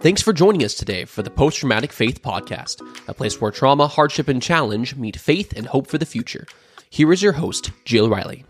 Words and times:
Thanks 0.00 0.22
for 0.22 0.32
joining 0.32 0.62
us 0.62 0.74
today 0.74 1.06
for 1.06 1.24
the 1.24 1.30
Post 1.30 1.58
Traumatic 1.58 1.92
Faith 1.92 2.22
Podcast, 2.22 2.82
a 3.08 3.14
place 3.14 3.40
where 3.40 3.50
trauma, 3.50 3.88
hardship, 3.88 4.28
and 4.28 4.40
challenge 4.40 4.94
meet 4.94 5.16
faith 5.16 5.52
and 5.56 5.66
hope 5.66 5.88
for 5.88 5.98
the 5.98 6.06
future. 6.06 6.46
Here 6.88 7.12
is 7.12 7.20
your 7.20 7.32
host, 7.32 7.72
Jill 7.84 8.08
Riley. 8.08 8.44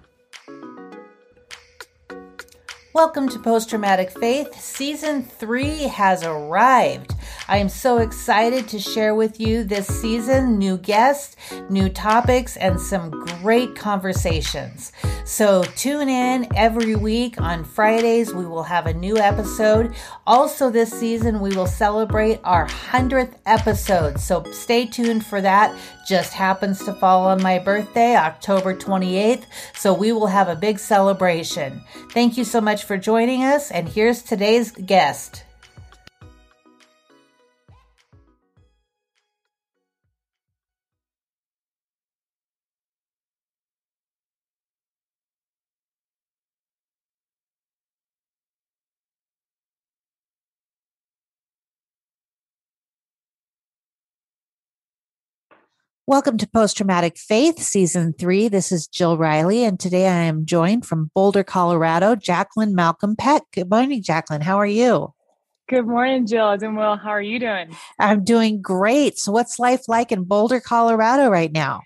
Welcome 2.92 3.30
to 3.30 3.38
Post 3.38 3.70
Traumatic 3.70 4.10
Faith. 4.10 4.60
Season 4.60 5.22
3 5.22 5.84
has 5.84 6.22
arrived. 6.22 7.14
I 7.48 7.56
am 7.56 7.70
so 7.70 7.96
excited 7.96 8.68
to 8.68 8.78
share 8.78 9.14
with 9.14 9.40
you 9.40 9.64
this 9.64 9.86
season 9.86 10.58
new 10.58 10.76
guests, 10.76 11.34
new 11.70 11.88
topics, 11.88 12.58
and 12.58 12.78
some 12.78 13.08
great 13.40 13.74
conversations. 13.74 14.92
So 15.28 15.62
tune 15.62 16.08
in 16.08 16.48
every 16.56 16.96
week 16.96 17.38
on 17.38 17.62
Fridays. 17.62 18.32
We 18.32 18.46
will 18.46 18.62
have 18.62 18.86
a 18.86 18.94
new 18.94 19.18
episode. 19.18 19.94
Also, 20.26 20.70
this 20.70 20.90
season, 20.90 21.40
we 21.40 21.54
will 21.54 21.66
celebrate 21.66 22.40
our 22.44 22.66
100th 22.66 23.34
episode. 23.44 24.18
So 24.18 24.42
stay 24.52 24.86
tuned 24.86 25.26
for 25.26 25.42
that. 25.42 25.78
Just 26.08 26.32
happens 26.32 26.82
to 26.86 26.94
fall 26.94 27.26
on 27.26 27.42
my 27.42 27.58
birthday, 27.58 28.16
October 28.16 28.74
28th. 28.74 29.44
So 29.74 29.92
we 29.92 30.12
will 30.12 30.28
have 30.28 30.48
a 30.48 30.56
big 30.56 30.78
celebration. 30.78 31.82
Thank 32.12 32.38
you 32.38 32.44
so 32.44 32.62
much 32.62 32.84
for 32.84 32.96
joining 32.96 33.44
us. 33.44 33.70
And 33.70 33.86
here's 33.86 34.22
today's 34.22 34.72
guest. 34.72 35.44
Welcome 56.08 56.38
to 56.38 56.48
Post 56.48 56.78
Traumatic 56.78 57.18
Faith, 57.18 57.58
Season 57.58 58.14
3. 58.14 58.48
This 58.48 58.72
is 58.72 58.86
Jill 58.86 59.18
Riley, 59.18 59.62
and 59.62 59.78
today 59.78 60.08
I 60.08 60.22
am 60.22 60.46
joined 60.46 60.86
from 60.86 61.10
Boulder, 61.14 61.44
Colorado, 61.44 62.14
Jacqueline 62.16 62.74
Malcolm 62.74 63.14
Peck. 63.14 63.42
Good 63.52 63.68
morning, 63.68 64.02
Jacqueline. 64.02 64.40
How 64.40 64.56
are 64.56 64.64
you? 64.64 65.12
Good 65.68 65.86
morning, 65.86 66.26
Jill. 66.26 66.46
I'm 66.46 66.58
doing 66.58 66.76
well. 66.76 66.96
How 66.96 67.10
are 67.10 67.20
you 67.20 67.38
doing? 67.38 67.76
I'm 67.98 68.24
doing 68.24 68.62
great. 68.62 69.18
So, 69.18 69.32
what's 69.32 69.58
life 69.58 69.82
like 69.86 70.10
in 70.10 70.24
Boulder, 70.24 70.60
Colorado 70.60 71.28
right 71.28 71.52
now? 71.52 71.82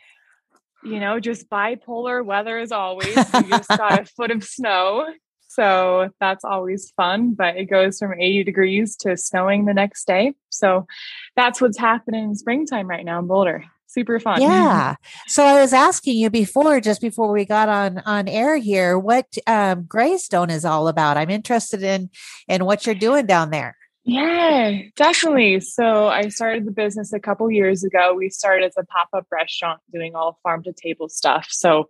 You 0.84 1.00
know, 1.00 1.18
just 1.18 1.50
bipolar 1.50 2.24
weather 2.24 2.58
as 2.58 2.70
always. 2.70 3.16
We 3.34 3.48
just 3.48 3.70
got 3.70 4.02
a 4.02 4.04
foot 4.04 4.30
of 4.30 4.44
snow. 4.44 5.04
So 5.48 6.10
that's 6.20 6.44
always 6.44 6.92
fun, 6.96 7.34
but 7.34 7.56
it 7.56 7.64
goes 7.64 7.98
from 7.98 8.14
80 8.14 8.44
degrees 8.44 8.94
to 8.98 9.16
snowing 9.16 9.64
the 9.64 9.74
next 9.74 10.06
day. 10.06 10.34
So 10.48 10.86
that's 11.34 11.60
what's 11.60 11.76
happening 11.76 12.22
in 12.22 12.34
springtime 12.36 12.88
right 12.88 13.04
now 13.04 13.18
in 13.18 13.26
Boulder 13.26 13.64
super 13.92 14.18
fun. 14.18 14.40
Yeah. 14.52 14.96
So 15.26 15.44
I 15.44 15.60
was 15.60 15.72
asking 15.72 16.16
you 16.16 16.30
before, 16.30 16.80
just 16.80 17.00
before 17.00 17.32
we 17.32 17.44
got 17.44 17.68
on 17.68 17.98
on 18.00 18.28
air 18.28 18.56
here, 18.56 18.98
what 18.98 19.26
um, 19.46 19.84
Greystone 19.84 20.50
is 20.50 20.64
all 20.64 20.88
about. 20.88 21.16
I'm 21.16 21.30
interested 21.30 21.82
in 21.82 22.10
in 22.48 22.64
what 22.64 22.86
you're 22.86 22.94
doing 22.94 23.26
down 23.26 23.50
there. 23.50 23.76
Yeah, 24.04 24.80
definitely. 24.96 25.60
So 25.60 26.08
I 26.08 26.28
started 26.28 26.66
the 26.66 26.72
business 26.72 27.12
a 27.12 27.20
couple 27.20 27.48
years 27.52 27.84
ago. 27.84 28.14
We 28.14 28.30
started 28.30 28.66
as 28.66 28.74
a 28.76 28.84
pop 28.84 29.08
up 29.12 29.26
restaurant 29.30 29.80
doing 29.92 30.16
all 30.16 30.40
farm 30.42 30.64
to 30.64 30.72
table 30.72 31.08
stuff. 31.08 31.46
So 31.50 31.88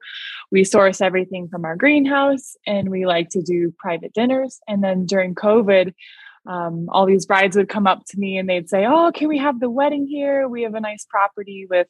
we 0.51 0.63
source 0.63 1.01
everything 1.01 1.49
from 1.49 1.65
our 1.65 1.75
greenhouse 1.75 2.55
and 2.67 2.91
we 2.91 3.07
like 3.07 3.31
to 3.31 3.41
do 3.41 3.73
private 3.79 4.13
dinners. 4.13 4.61
And 4.69 4.85
then 4.85 5.07
during 5.07 5.35
COVID, 5.35 5.95
um, 6.47 6.89
all 6.91 7.07
these 7.07 7.27
brides 7.27 7.57
would 7.57 7.69
come 7.69 7.87
up 7.87 8.05
to 8.09 8.19
me 8.19 8.37
and 8.37 8.49
they'd 8.49 8.69
say, 8.69 8.85
Oh, 8.87 9.13
can 9.15 9.29
we 9.29 9.39
have 9.39 9.61
the 9.61 9.71
wedding 9.71 10.07
here? 10.07 10.49
We 10.49 10.63
have 10.63 10.75
a 10.75 10.81
nice 10.81 11.07
property 11.09 11.67
with 11.69 11.87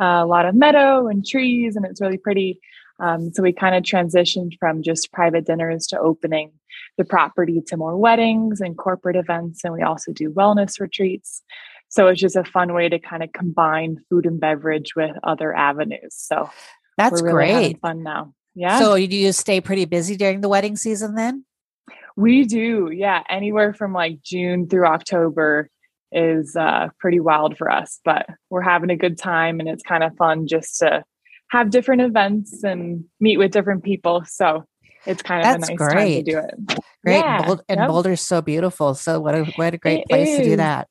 uh, 0.00 0.22
a 0.22 0.26
lot 0.26 0.46
of 0.46 0.54
meadow 0.54 1.08
and 1.08 1.26
trees, 1.26 1.76
and 1.76 1.86
it's 1.86 2.00
really 2.00 2.18
pretty. 2.18 2.60
Um, 2.98 3.30
so 3.32 3.42
we 3.42 3.52
kind 3.52 3.74
of 3.74 3.82
transitioned 3.82 4.52
from 4.58 4.82
just 4.82 5.12
private 5.12 5.46
dinners 5.46 5.86
to 5.88 5.98
opening 5.98 6.52
the 6.96 7.04
property 7.04 7.62
to 7.66 7.76
more 7.76 7.96
weddings 7.96 8.60
and 8.60 8.76
corporate 8.76 9.16
events. 9.16 9.62
And 9.64 9.74
we 9.74 9.82
also 9.82 10.12
do 10.12 10.30
wellness 10.30 10.80
retreats. 10.80 11.42
So 11.88 12.08
it's 12.08 12.20
just 12.20 12.36
a 12.36 12.44
fun 12.44 12.72
way 12.72 12.88
to 12.88 12.98
kind 12.98 13.22
of 13.22 13.32
combine 13.32 13.98
food 14.08 14.26
and 14.26 14.40
beverage 14.40 14.96
with 14.96 15.14
other 15.22 15.54
avenues. 15.54 16.14
So 16.16 16.50
that's 16.96 17.22
really 17.22 17.32
great. 17.32 17.80
Fun 17.80 18.02
now. 18.02 18.32
Yeah. 18.54 18.78
So 18.78 18.94
you 18.94 19.08
you 19.08 19.32
stay 19.32 19.60
pretty 19.60 19.84
busy 19.84 20.16
during 20.16 20.40
the 20.40 20.48
wedding 20.48 20.76
season 20.76 21.14
then? 21.14 21.45
We 22.16 22.44
do, 22.44 22.90
yeah. 22.92 23.22
Anywhere 23.28 23.74
from 23.74 23.92
like 23.92 24.22
June 24.22 24.68
through 24.68 24.86
October 24.86 25.68
is 26.12 26.56
uh, 26.56 26.88
pretty 26.98 27.20
wild 27.20 27.58
for 27.58 27.70
us, 27.70 28.00
but 28.04 28.26
we're 28.48 28.62
having 28.62 28.90
a 28.90 28.96
good 28.96 29.18
time 29.18 29.60
and 29.60 29.68
it's 29.68 29.82
kind 29.82 30.02
of 30.02 30.16
fun 30.16 30.46
just 30.46 30.78
to 30.78 31.04
have 31.50 31.70
different 31.70 32.02
events 32.02 32.64
and 32.64 33.04
meet 33.20 33.36
with 33.36 33.52
different 33.52 33.84
people. 33.84 34.24
So 34.26 34.64
it's 35.04 35.22
kind 35.22 35.40
of 35.40 35.44
That's 35.44 35.68
a 35.68 35.72
nice 35.72 35.78
great. 35.78 35.94
time 35.94 36.24
to 36.24 36.30
do 36.32 36.38
it. 36.38 36.80
Great. 37.04 37.18
Yeah, 37.18 37.54
and 37.68 37.80
yep. 37.80 37.88
Boulder's 37.88 38.20
so 38.20 38.40
beautiful. 38.42 38.94
So 38.94 39.20
what 39.20 39.34
a 39.34 39.44
what 39.56 39.74
a 39.74 39.78
great 39.78 40.00
it 40.00 40.08
place 40.08 40.28
is. 40.28 40.38
to 40.38 40.44
do 40.44 40.56
that. 40.56 40.88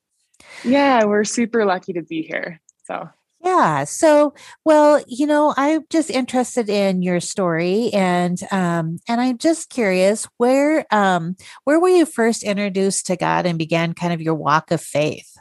Yeah, 0.64 1.04
we're 1.04 1.24
super 1.24 1.64
lucky 1.64 1.94
to 1.94 2.02
be 2.02 2.22
here. 2.22 2.60
So 2.84 3.08
yeah. 3.46 3.84
So, 3.84 4.34
well, 4.64 5.00
you 5.06 5.24
know, 5.24 5.54
I'm 5.56 5.84
just 5.88 6.10
interested 6.10 6.68
in 6.68 7.00
your 7.00 7.20
story 7.20 7.92
and 7.92 8.42
um 8.50 8.98
and 9.08 9.20
I'm 9.20 9.38
just 9.38 9.70
curious 9.70 10.26
where 10.36 10.84
um 10.90 11.36
where 11.62 11.78
were 11.78 11.88
you 11.88 12.06
first 12.06 12.42
introduced 12.42 13.06
to 13.06 13.16
God 13.16 13.46
and 13.46 13.56
began 13.56 13.94
kind 13.94 14.12
of 14.12 14.20
your 14.20 14.34
walk 14.34 14.72
of 14.72 14.80
faith? 14.80 15.36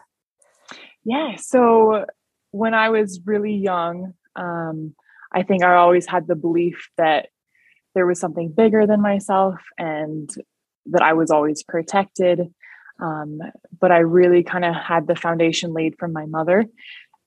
Yeah. 1.03 1.37
So, 1.37 2.05
when 2.51 2.75
I 2.75 2.89
was 2.89 3.19
really 3.25 3.55
young, 3.55 4.13
um 4.35 4.93
I 5.33 5.41
think 5.41 5.63
I 5.63 5.75
always 5.75 6.05
had 6.05 6.27
the 6.27 6.35
belief 6.35 6.87
that 6.97 7.29
there 7.95 8.05
was 8.05 8.19
something 8.19 8.49
bigger 8.49 8.85
than 8.85 9.01
myself 9.01 9.55
and 9.79 10.29
that 10.91 11.01
I 11.01 11.13
was 11.13 11.31
always 11.31 11.63
protected. 11.63 12.53
Um, 13.01 13.39
but 13.81 13.91
I 13.91 13.97
really 13.97 14.43
kind 14.43 14.63
of 14.63 14.75
had 14.75 15.07
the 15.07 15.15
foundation 15.15 15.73
laid 15.73 15.95
from 15.99 16.13
my 16.13 16.25
mother 16.25 16.65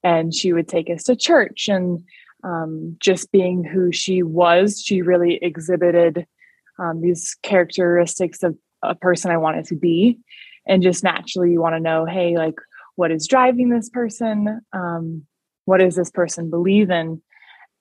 and 0.03 0.35
she 0.35 0.53
would 0.53 0.69
take 0.69 0.91
us 0.91 1.05
to 1.05 1.17
church. 1.17 1.69
And 1.69 2.03
um, 2.45 2.97
just 3.01 3.33
being 3.33 3.65
who 3.65 3.91
she 3.91 4.23
was 4.23 4.81
she 4.81 5.03
really 5.03 5.41
exhibited 5.43 6.25
um, 6.79 7.01
these 7.01 7.37
characteristics 7.43 8.45
of 8.45 8.57
a 8.81 8.95
person 8.95 9.33
i 9.33 9.37
wanted 9.37 9.65
to 9.67 9.75
be. 9.75 10.19
And 10.67 10.83
just 10.83 11.03
naturally 11.03 11.51
you 11.51 11.61
want 11.61 11.75
to 11.75 11.81
know 11.81 12.05
hey 12.05 12.37
like 12.37 12.55
what 12.99 13.13
is 13.13 13.29
driving 13.29 13.69
this 13.69 13.89
person? 13.89 14.61
Um, 14.73 15.25
what 15.67 15.79
does 15.79 15.95
this 15.95 16.11
person 16.11 16.51
believe 16.51 16.91
in? 16.91 17.23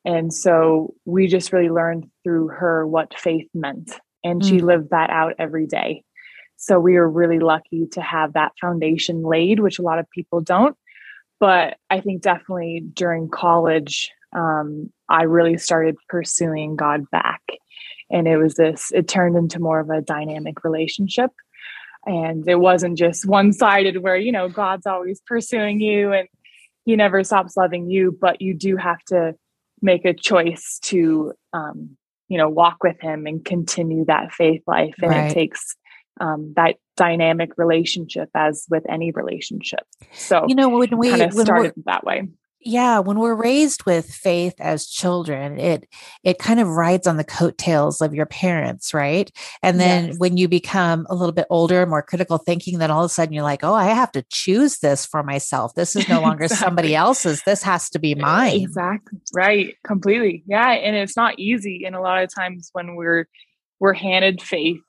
And 0.06 0.32
so 0.32 0.94
we 1.06 1.26
just 1.26 1.52
really 1.52 1.72
learned 1.72 2.08
through 2.24 2.50
her 2.50 2.86
what 2.86 3.18
faith 3.18 3.48
meant. 3.52 3.92
And 4.24 4.44
mm. 4.44 4.48
she 4.48 4.60
lived 4.60 4.92
that 4.92 5.10
out 5.10 5.34
every 5.40 5.66
day. 5.66 6.04
So 6.58 6.80
we 6.80 6.94
were 6.94 7.10
really 7.10 7.40
lucky 7.40 7.88
to 7.94 8.02
have 8.02 8.34
that 8.34 8.52
foundation 8.62 9.24
laid 9.24 9.60
which 9.60 9.80
a 9.80 9.82
lot 9.82 9.98
of 9.98 10.10
people 10.12 10.42
don't 10.42 10.78
but 11.40 11.78
I 11.90 12.02
think 12.02 12.22
definitely 12.22 12.84
during 12.94 13.30
college, 13.30 14.12
um, 14.36 14.92
I 15.10 15.24
really 15.24 15.58
started 15.58 15.96
pursuing 16.10 16.76
God 16.76 17.10
back. 17.12 17.42
And 18.10 18.28
it 18.28 18.38
was 18.38 18.56
this, 18.56 18.92
it 18.94 19.08
turned 19.08 19.36
into 19.36 19.60
more 19.60 19.80
of 19.80 19.90
a 19.90 20.02
dynamic 20.02 20.64
relationship. 20.64 21.32
And 22.06 22.48
it 22.48 22.60
wasn't 22.60 22.98
just 22.98 23.28
one 23.28 23.52
sided 23.52 24.02
where, 24.02 24.16
you 24.16 24.32
know, 24.32 24.48
God's 24.48 24.88
always 24.88 25.22
pursuing 25.28 25.82
you 25.82 26.14
and 26.14 26.28
he 26.86 26.96
never 26.96 27.24
stops 27.24 27.58
loving 27.58 27.90
you, 27.90 28.18
but 28.20 28.42
you 28.42 28.54
do 28.54 28.78
have 28.78 29.04
to 29.08 29.36
make 29.82 30.06
a 30.06 30.14
choice 30.14 30.80
to, 30.84 31.34
um, 31.52 31.98
you 32.30 32.38
know, 32.38 32.48
walk 32.48 32.78
with 32.82 33.00
him 33.02 33.28
and 33.28 33.44
continue 33.44 34.06
that 34.06 34.32
faith 34.32 34.62
life. 34.68 34.96
And 35.02 35.12
right. 35.12 35.30
it 35.30 35.34
takes 35.34 35.76
um, 36.22 36.54
that 36.56 36.78
dynamic 36.98 37.52
relationship 37.58 38.30
as 38.36 38.66
with 38.70 38.84
any 38.90 39.12
relationship. 39.12 39.86
So 40.14 40.46
you 40.48 40.56
know 40.56 40.68
when 40.68 40.98
we 40.98 41.10
kind 41.10 41.22
of 41.22 41.34
started 41.34 41.74
that 41.86 42.04
way. 42.04 42.28
Yeah, 42.60 43.00
when 43.00 43.20
we're 43.20 43.36
raised 43.36 43.86
with 43.86 44.12
faith 44.12 44.56
as 44.60 44.88
children, 44.88 45.58
it 45.60 45.88
it 46.24 46.38
kind 46.38 46.60
of 46.60 46.68
rides 46.68 47.08
on 47.08 47.16
the 47.16 47.24
coattails 47.24 48.02
of 48.02 48.14
your 48.14 48.26
parents, 48.26 48.94
right? 48.94 49.32
And 49.64 49.80
then 49.80 50.08
yes. 50.08 50.18
when 50.18 50.36
you 50.36 50.50
become 50.50 51.06
a 51.10 51.16
little 51.16 51.32
bit 51.32 51.46
older, 51.50 51.86
more 51.86 52.02
critical 52.02 52.40
thinking, 52.40 52.80
then 52.80 52.92
all 52.92 53.06
of 53.06 53.12
a 53.12 53.14
sudden 53.14 53.34
you're 53.34 53.44
like, 53.44 53.64
oh, 53.64 53.74
I 53.74 53.86
have 53.86 54.12
to 54.14 54.26
choose 54.30 54.80
this 54.80 55.06
for 55.06 55.24
myself. 55.24 55.76
This 55.76 55.96
is 55.96 56.10
no 56.10 56.20
longer 56.22 56.46
exactly. 56.46 56.66
somebody 56.66 56.96
else's. 56.96 57.42
This 57.44 57.64
has 57.64 57.90
to 57.92 58.00
be 58.00 58.16
mine. 58.16 58.64
Exactly. 58.64 59.20
Right. 59.34 59.76
Completely. 59.86 60.44
Yeah. 60.48 60.72
And 60.72 60.96
it's 60.96 61.16
not 61.16 61.40
easy. 61.40 61.86
And 61.86 61.96
a 61.96 62.02
lot 62.02 62.22
of 62.22 62.34
times 62.36 62.70
when 62.74 62.96
we're 62.96 63.28
we're 63.80 63.94
handed 63.94 64.42
faith, 64.42 64.82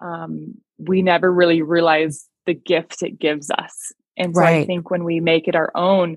um, 0.00 0.54
we 0.78 1.02
never 1.02 1.32
really 1.32 1.62
realize 1.62 2.28
the 2.46 2.54
gift 2.54 3.02
it 3.02 3.18
gives 3.18 3.50
us. 3.50 3.92
And 4.16 4.34
so 4.34 4.40
right. 4.40 4.62
I 4.62 4.64
think 4.64 4.90
when 4.90 5.04
we 5.04 5.20
make 5.20 5.48
it 5.48 5.54
our 5.54 5.70
own, 5.74 6.16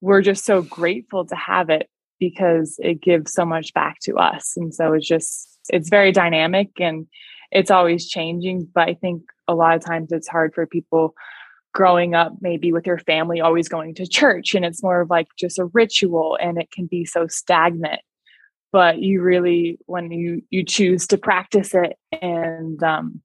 we're 0.00 0.22
just 0.22 0.44
so 0.44 0.62
grateful 0.62 1.26
to 1.26 1.36
have 1.36 1.70
it 1.70 1.88
because 2.18 2.76
it 2.78 3.00
gives 3.00 3.32
so 3.32 3.44
much 3.44 3.72
back 3.72 3.98
to 4.02 4.16
us. 4.16 4.54
And 4.56 4.74
so 4.74 4.92
it's 4.92 5.06
just, 5.06 5.58
it's 5.68 5.88
very 5.88 6.12
dynamic 6.12 6.68
and 6.78 7.06
it's 7.50 7.70
always 7.70 8.08
changing. 8.08 8.68
But 8.74 8.88
I 8.88 8.94
think 8.94 9.22
a 9.48 9.54
lot 9.54 9.76
of 9.76 9.84
times 9.84 10.12
it's 10.12 10.28
hard 10.28 10.54
for 10.54 10.66
people 10.66 11.14
growing 11.72 12.14
up 12.14 12.32
maybe 12.40 12.72
with 12.72 12.86
your 12.86 12.98
family 12.98 13.40
always 13.40 13.68
going 13.68 13.94
to 13.94 14.06
church 14.06 14.54
and 14.54 14.64
it's 14.64 14.82
more 14.82 15.02
of 15.02 15.10
like 15.10 15.28
just 15.38 15.58
a 15.58 15.66
ritual 15.66 16.36
and 16.40 16.60
it 16.60 16.70
can 16.72 16.86
be 16.86 17.04
so 17.04 17.26
stagnant 17.28 18.00
but 18.72 18.98
you 19.00 19.22
really 19.22 19.78
when 19.86 20.10
you 20.10 20.42
you 20.50 20.64
choose 20.64 21.06
to 21.08 21.18
practice 21.18 21.74
it 21.74 21.96
and 22.20 22.82
um, 22.82 23.20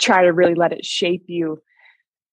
try 0.00 0.22
to 0.22 0.32
really 0.32 0.54
let 0.54 0.72
it 0.72 0.84
shape 0.84 1.24
you 1.26 1.62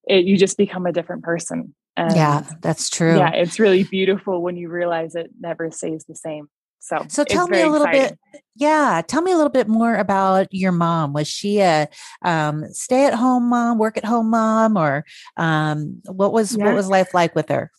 it 0.06 0.24
you 0.24 0.36
just 0.36 0.58
become 0.58 0.86
a 0.86 0.92
different 0.92 1.22
person 1.22 1.74
and 1.96 2.14
yeah 2.14 2.46
that's 2.60 2.90
true 2.90 3.16
yeah 3.16 3.32
it's 3.32 3.58
really 3.58 3.84
beautiful 3.84 4.42
when 4.42 4.56
you 4.56 4.68
realize 4.68 5.14
it 5.14 5.30
never 5.40 5.70
stays 5.70 6.04
the 6.06 6.14
same 6.16 6.48
so, 6.84 7.06
so 7.08 7.24
tell 7.24 7.48
me 7.48 7.62
a 7.62 7.70
little 7.70 7.86
exciting. 7.86 8.18
bit. 8.30 8.42
Yeah, 8.56 9.00
tell 9.08 9.22
me 9.22 9.32
a 9.32 9.36
little 9.36 9.50
bit 9.50 9.68
more 9.68 9.94
about 9.94 10.48
your 10.50 10.70
mom. 10.70 11.14
Was 11.14 11.26
she 11.26 11.60
a 11.60 11.88
um, 12.20 12.66
stay-at-home 12.74 13.48
mom, 13.48 13.78
work-at-home 13.78 14.28
mom, 14.28 14.76
or 14.76 15.06
um, 15.38 16.02
what 16.04 16.34
was 16.34 16.54
yeah. 16.54 16.66
what 16.66 16.74
was 16.74 16.90
life 16.90 17.14
like 17.14 17.34
with 17.34 17.48
her? 17.48 17.70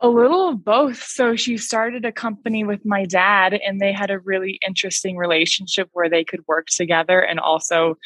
A 0.00 0.08
little 0.08 0.50
of 0.50 0.64
both. 0.64 1.02
So 1.02 1.36
she 1.36 1.56
started 1.56 2.04
a 2.04 2.12
company 2.12 2.64
with 2.64 2.84
my 2.84 3.06
dad, 3.06 3.54
and 3.54 3.80
they 3.80 3.92
had 3.92 4.10
a 4.10 4.18
really 4.18 4.58
interesting 4.66 5.16
relationship 5.16 5.88
where 5.92 6.10
they 6.10 6.22
could 6.22 6.46
work 6.46 6.66
together 6.66 7.20
and 7.20 7.40
also, 7.40 7.96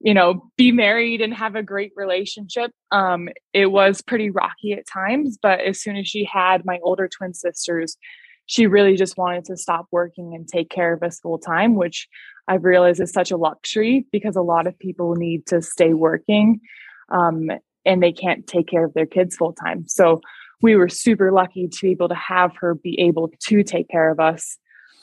you 0.00 0.12
know, 0.12 0.50
be 0.58 0.70
married 0.70 1.22
and 1.22 1.32
have 1.32 1.56
a 1.56 1.62
great 1.62 1.92
relationship. 1.96 2.72
Um, 2.90 3.30
it 3.54 3.66
was 3.66 4.02
pretty 4.02 4.28
rocky 4.28 4.74
at 4.74 4.86
times, 4.86 5.38
but 5.40 5.60
as 5.60 5.80
soon 5.80 5.96
as 5.96 6.06
she 6.06 6.24
had 6.24 6.66
my 6.66 6.78
older 6.82 7.08
twin 7.08 7.32
sisters, 7.32 7.96
she 8.44 8.66
really 8.66 8.96
just 8.96 9.16
wanted 9.16 9.46
to 9.46 9.56
stop 9.56 9.86
working 9.90 10.34
and 10.34 10.46
take 10.46 10.68
care 10.68 10.92
of 10.92 11.02
us 11.02 11.20
full 11.20 11.38
time, 11.38 11.74
which 11.74 12.06
I've 12.48 12.64
realized 12.64 13.00
is 13.00 13.12
such 13.12 13.30
a 13.30 13.36
luxury 13.36 14.06
because 14.12 14.36
a 14.36 14.42
lot 14.42 14.66
of 14.66 14.78
people 14.78 15.14
need 15.14 15.46
to 15.46 15.62
stay 15.62 15.94
working 15.94 16.60
um, 17.10 17.48
and 17.86 18.02
they 18.02 18.12
can't 18.12 18.46
take 18.46 18.66
care 18.66 18.84
of 18.84 18.92
their 18.92 19.06
kids 19.06 19.36
full 19.36 19.52
time. 19.52 19.86
So 19.86 20.20
we 20.62 20.76
were 20.76 20.88
super 20.88 21.32
lucky 21.32 21.68
to 21.68 21.78
be 21.82 21.90
able 21.90 22.08
to 22.08 22.14
have 22.14 22.56
her 22.56 22.74
be 22.74 23.00
able 23.00 23.30
to 23.46 23.62
take 23.62 23.88
care 23.88 24.10
of 24.10 24.20
us. 24.20 24.58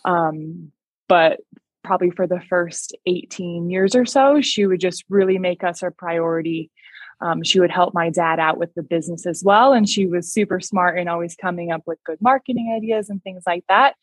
Um, 0.06 0.71
but 1.07 1.39
probably 1.83 2.12
for 2.12 2.27
the 2.27 2.42
first 2.50 2.95
18 3.06 3.69
years 3.69 3.95
or 3.95 4.06
so, 4.06 4.42
she 4.42 4.65
would 4.65 4.80
just 4.80 5.04
really 5.09 5.38
make 5.38 5.63
us 5.63 5.83
a 5.83 5.92
priority 5.92 6.71
um, 7.21 7.44
she 7.44 7.59
would 7.59 7.71
help 7.71 7.94
my 7.94 8.09
dad 8.09 8.39
out 8.39 8.57
with 8.57 8.74
the 8.75 8.83
business 8.83 9.25
as 9.25 9.44
well. 9.44 9.74
And 9.74 9.89
she 9.89 10.06
was 10.06 10.31
super 10.31 10.59
smart 10.59 11.00
and 11.00 11.09
always 11.09 11.36
coming 11.36 11.71
up 11.71 11.81
with 11.86 12.04
good 12.04 12.21
marketing 12.21 12.74
ideas 12.75 13.09
and 13.09 13.21
things 13.24 13.44
like 13.48 13.63
that. 13.69 13.95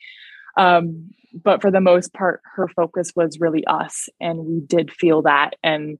Um, 0.57 1.11
but 1.33 1.61
for 1.61 1.71
the 1.71 1.81
most 1.81 2.13
part, 2.13 2.41
her 2.57 2.69
focus 2.69 3.13
was 3.15 3.41
really 3.41 3.65
us. 3.67 4.09
And 4.21 4.39
we 4.47 4.61
did 4.61 4.93
feel 4.93 5.23
that. 5.23 5.55
And 5.63 5.99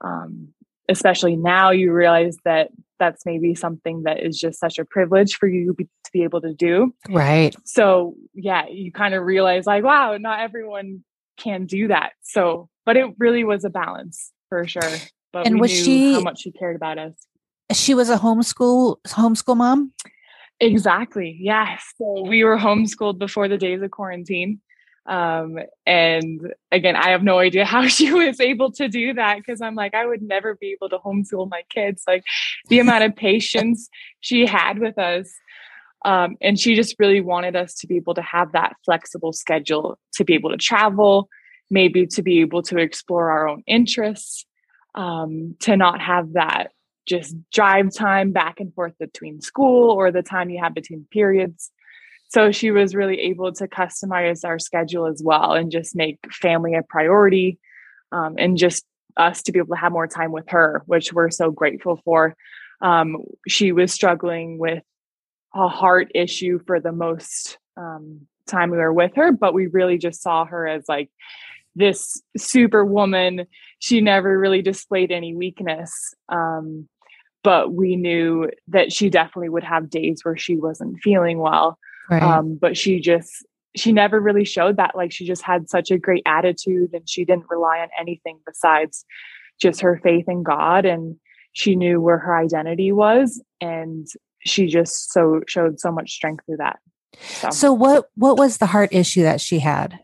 um, 0.00 0.48
especially 0.88 1.36
now, 1.36 1.70
you 1.70 1.92
realize 1.92 2.36
that 2.44 2.68
that's 2.98 3.26
maybe 3.26 3.54
something 3.54 4.04
that 4.04 4.22
is 4.22 4.38
just 4.38 4.58
such 4.58 4.78
a 4.78 4.84
privilege 4.84 5.36
for 5.36 5.46
you 5.46 5.74
to 5.76 6.10
be 6.12 6.22
able 6.22 6.40
to 6.40 6.54
do. 6.54 6.94
Right. 7.08 7.54
So, 7.64 8.14
yeah, 8.34 8.66
you 8.68 8.90
kind 8.90 9.14
of 9.14 9.22
realize, 9.22 9.66
like, 9.66 9.84
wow, 9.84 10.16
not 10.16 10.40
everyone 10.40 11.04
can 11.36 11.66
do 11.66 11.88
that. 11.88 12.12
So, 12.22 12.68
but 12.86 12.96
it 12.96 13.14
really 13.18 13.44
was 13.44 13.64
a 13.64 13.70
balance 13.70 14.32
for 14.48 14.66
sure 14.66 14.82
but 15.36 15.46
and 15.46 15.60
was 15.60 15.70
she 15.70 16.14
how 16.14 16.20
much 16.20 16.40
she 16.40 16.50
cared 16.50 16.76
about 16.76 16.98
us. 16.98 17.12
She 17.72 17.92
was 17.92 18.08
a 18.08 18.16
homeschool 18.16 18.96
homeschool 19.06 19.56
mom. 19.56 19.92
Exactly. 20.60 21.36
Yes. 21.38 21.84
So 21.98 22.22
we 22.26 22.42
were 22.42 22.56
homeschooled 22.56 23.18
before 23.18 23.46
the 23.46 23.58
days 23.58 23.82
of 23.82 23.90
quarantine. 23.90 24.62
Um, 25.06 25.58
and 25.86 26.52
again, 26.72 26.96
I 26.96 27.10
have 27.10 27.22
no 27.22 27.38
idea 27.38 27.64
how 27.64 27.86
she 27.86 28.12
was 28.12 28.40
able 28.40 28.72
to 28.72 28.88
do 28.88 29.14
that 29.14 29.38
because 29.38 29.60
I'm 29.60 29.74
like, 29.74 29.94
I 29.94 30.06
would 30.06 30.22
never 30.22 30.54
be 30.54 30.72
able 30.72 30.88
to 30.90 30.98
homeschool 30.98 31.48
my 31.48 31.62
kids. 31.70 32.02
Like 32.06 32.24
the 32.68 32.78
amount 32.80 33.04
of 33.04 33.16
patience 33.16 33.88
she 34.20 34.46
had 34.46 34.78
with 34.78 34.98
us. 34.98 35.30
Um, 36.04 36.36
and 36.40 36.58
she 36.58 36.76
just 36.76 36.96
really 36.98 37.20
wanted 37.20 37.56
us 37.56 37.74
to 37.76 37.86
be 37.86 37.96
able 37.96 38.14
to 38.14 38.22
have 38.22 38.52
that 38.52 38.76
flexible 38.84 39.32
schedule 39.32 39.98
to 40.14 40.24
be 40.24 40.34
able 40.34 40.50
to 40.50 40.56
travel, 40.56 41.28
maybe 41.70 42.06
to 42.06 42.22
be 42.22 42.40
able 42.40 42.62
to 42.62 42.78
explore 42.78 43.30
our 43.30 43.48
own 43.48 43.62
interests 43.66 44.46
um, 44.94 45.56
to 45.60 45.76
not 45.76 46.00
have 46.00 46.34
that 46.34 46.68
just 47.06 47.36
drive 47.52 47.94
time 47.94 48.32
back 48.32 48.60
and 48.60 48.74
forth 48.74 48.92
between 48.98 49.40
school 49.40 49.90
or 49.90 50.10
the 50.10 50.22
time 50.22 50.50
you 50.50 50.60
have 50.62 50.74
between 50.74 51.06
periods. 51.10 51.70
So 52.36 52.52
she 52.52 52.70
was 52.70 52.94
really 52.94 53.18
able 53.20 53.50
to 53.54 53.66
customize 53.66 54.44
our 54.44 54.58
schedule 54.58 55.06
as 55.06 55.22
well 55.24 55.54
and 55.54 55.72
just 55.72 55.96
make 55.96 56.18
family 56.30 56.74
a 56.74 56.82
priority 56.82 57.58
um, 58.12 58.34
and 58.36 58.58
just 58.58 58.84
us 59.16 59.42
to 59.44 59.52
be 59.52 59.58
able 59.58 59.74
to 59.74 59.80
have 59.80 59.90
more 59.90 60.06
time 60.06 60.32
with 60.32 60.44
her, 60.50 60.82
which 60.84 61.14
we're 61.14 61.30
so 61.30 61.50
grateful 61.50 61.98
for. 62.04 62.36
Um, 62.82 63.22
she 63.48 63.72
was 63.72 63.90
struggling 63.90 64.58
with 64.58 64.82
a 65.54 65.66
heart 65.66 66.12
issue 66.14 66.60
for 66.66 66.78
the 66.78 66.92
most 66.92 67.56
um, 67.78 68.26
time 68.46 68.68
we 68.68 68.76
were 68.76 68.92
with 68.92 69.14
her, 69.14 69.32
but 69.32 69.54
we 69.54 69.68
really 69.68 69.96
just 69.96 70.20
saw 70.20 70.44
her 70.44 70.68
as 70.68 70.84
like 70.90 71.08
this 71.74 72.20
superwoman. 72.36 73.46
She 73.78 74.02
never 74.02 74.38
really 74.38 74.60
displayed 74.60 75.10
any 75.10 75.34
weakness. 75.34 75.90
Um, 76.28 76.86
but 77.42 77.72
we 77.72 77.96
knew 77.96 78.50
that 78.68 78.92
she 78.92 79.08
definitely 79.08 79.48
would 79.48 79.64
have 79.64 79.88
days 79.88 80.20
where 80.22 80.36
she 80.36 80.56
wasn't 80.56 81.00
feeling 81.02 81.38
well. 81.38 81.78
Right. 82.10 82.22
Um, 82.22 82.56
but 82.60 82.76
she 82.76 83.00
just, 83.00 83.30
she 83.76 83.92
never 83.92 84.20
really 84.20 84.44
showed 84.44 84.76
that. 84.76 84.96
Like 84.96 85.12
she 85.12 85.26
just 85.26 85.42
had 85.42 85.68
such 85.68 85.90
a 85.90 85.98
great 85.98 86.22
attitude 86.26 86.90
and 86.92 87.08
she 87.08 87.24
didn't 87.24 87.46
rely 87.50 87.78
on 87.80 87.88
anything 87.98 88.38
besides 88.46 89.04
just 89.60 89.80
her 89.80 90.00
faith 90.02 90.26
in 90.28 90.42
God. 90.42 90.84
And 90.84 91.16
she 91.52 91.76
knew 91.76 92.00
where 92.00 92.18
her 92.18 92.36
identity 92.36 92.92
was. 92.92 93.42
And 93.60 94.06
she 94.40 94.66
just 94.66 95.12
so 95.12 95.40
showed 95.48 95.80
so 95.80 95.90
much 95.90 96.12
strength 96.12 96.44
through 96.46 96.58
that. 96.58 96.78
So. 97.20 97.50
so 97.50 97.72
what 97.72 98.10
what 98.14 98.36
was 98.36 98.58
the 98.58 98.66
heart 98.66 98.90
issue 98.92 99.22
that 99.22 99.40
she 99.40 99.58
had? 99.58 99.98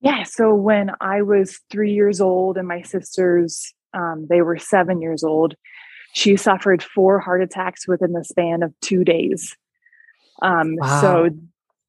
Yeah. 0.00 0.24
So 0.24 0.54
when 0.54 0.90
I 1.00 1.22
was 1.22 1.60
three 1.70 1.92
years 1.92 2.20
old 2.20 2.58
and 2.58 2.68
my 2.68 2.82
sisters, 2.82 3.72
um, 3.94 4.26
they 4.28 4.42
were 4.42 4.58
seven 4.58 5.00
years 5.00 5.22
old, 5.22 5.54
she 6.12 6.36
suffered 6.36 6.82
four 6.82 7.20
heart 7.20 7.42
attacks 7.42 7.88
within 7.88 8.12
the 8.12 8.24
span 8.24 8.62
of 8.62 8.74
two 8.80 9.04
days. 9.04 9.56
Um, 10.42 10.76
wow. 10.76 11.00
So 11.00 11.30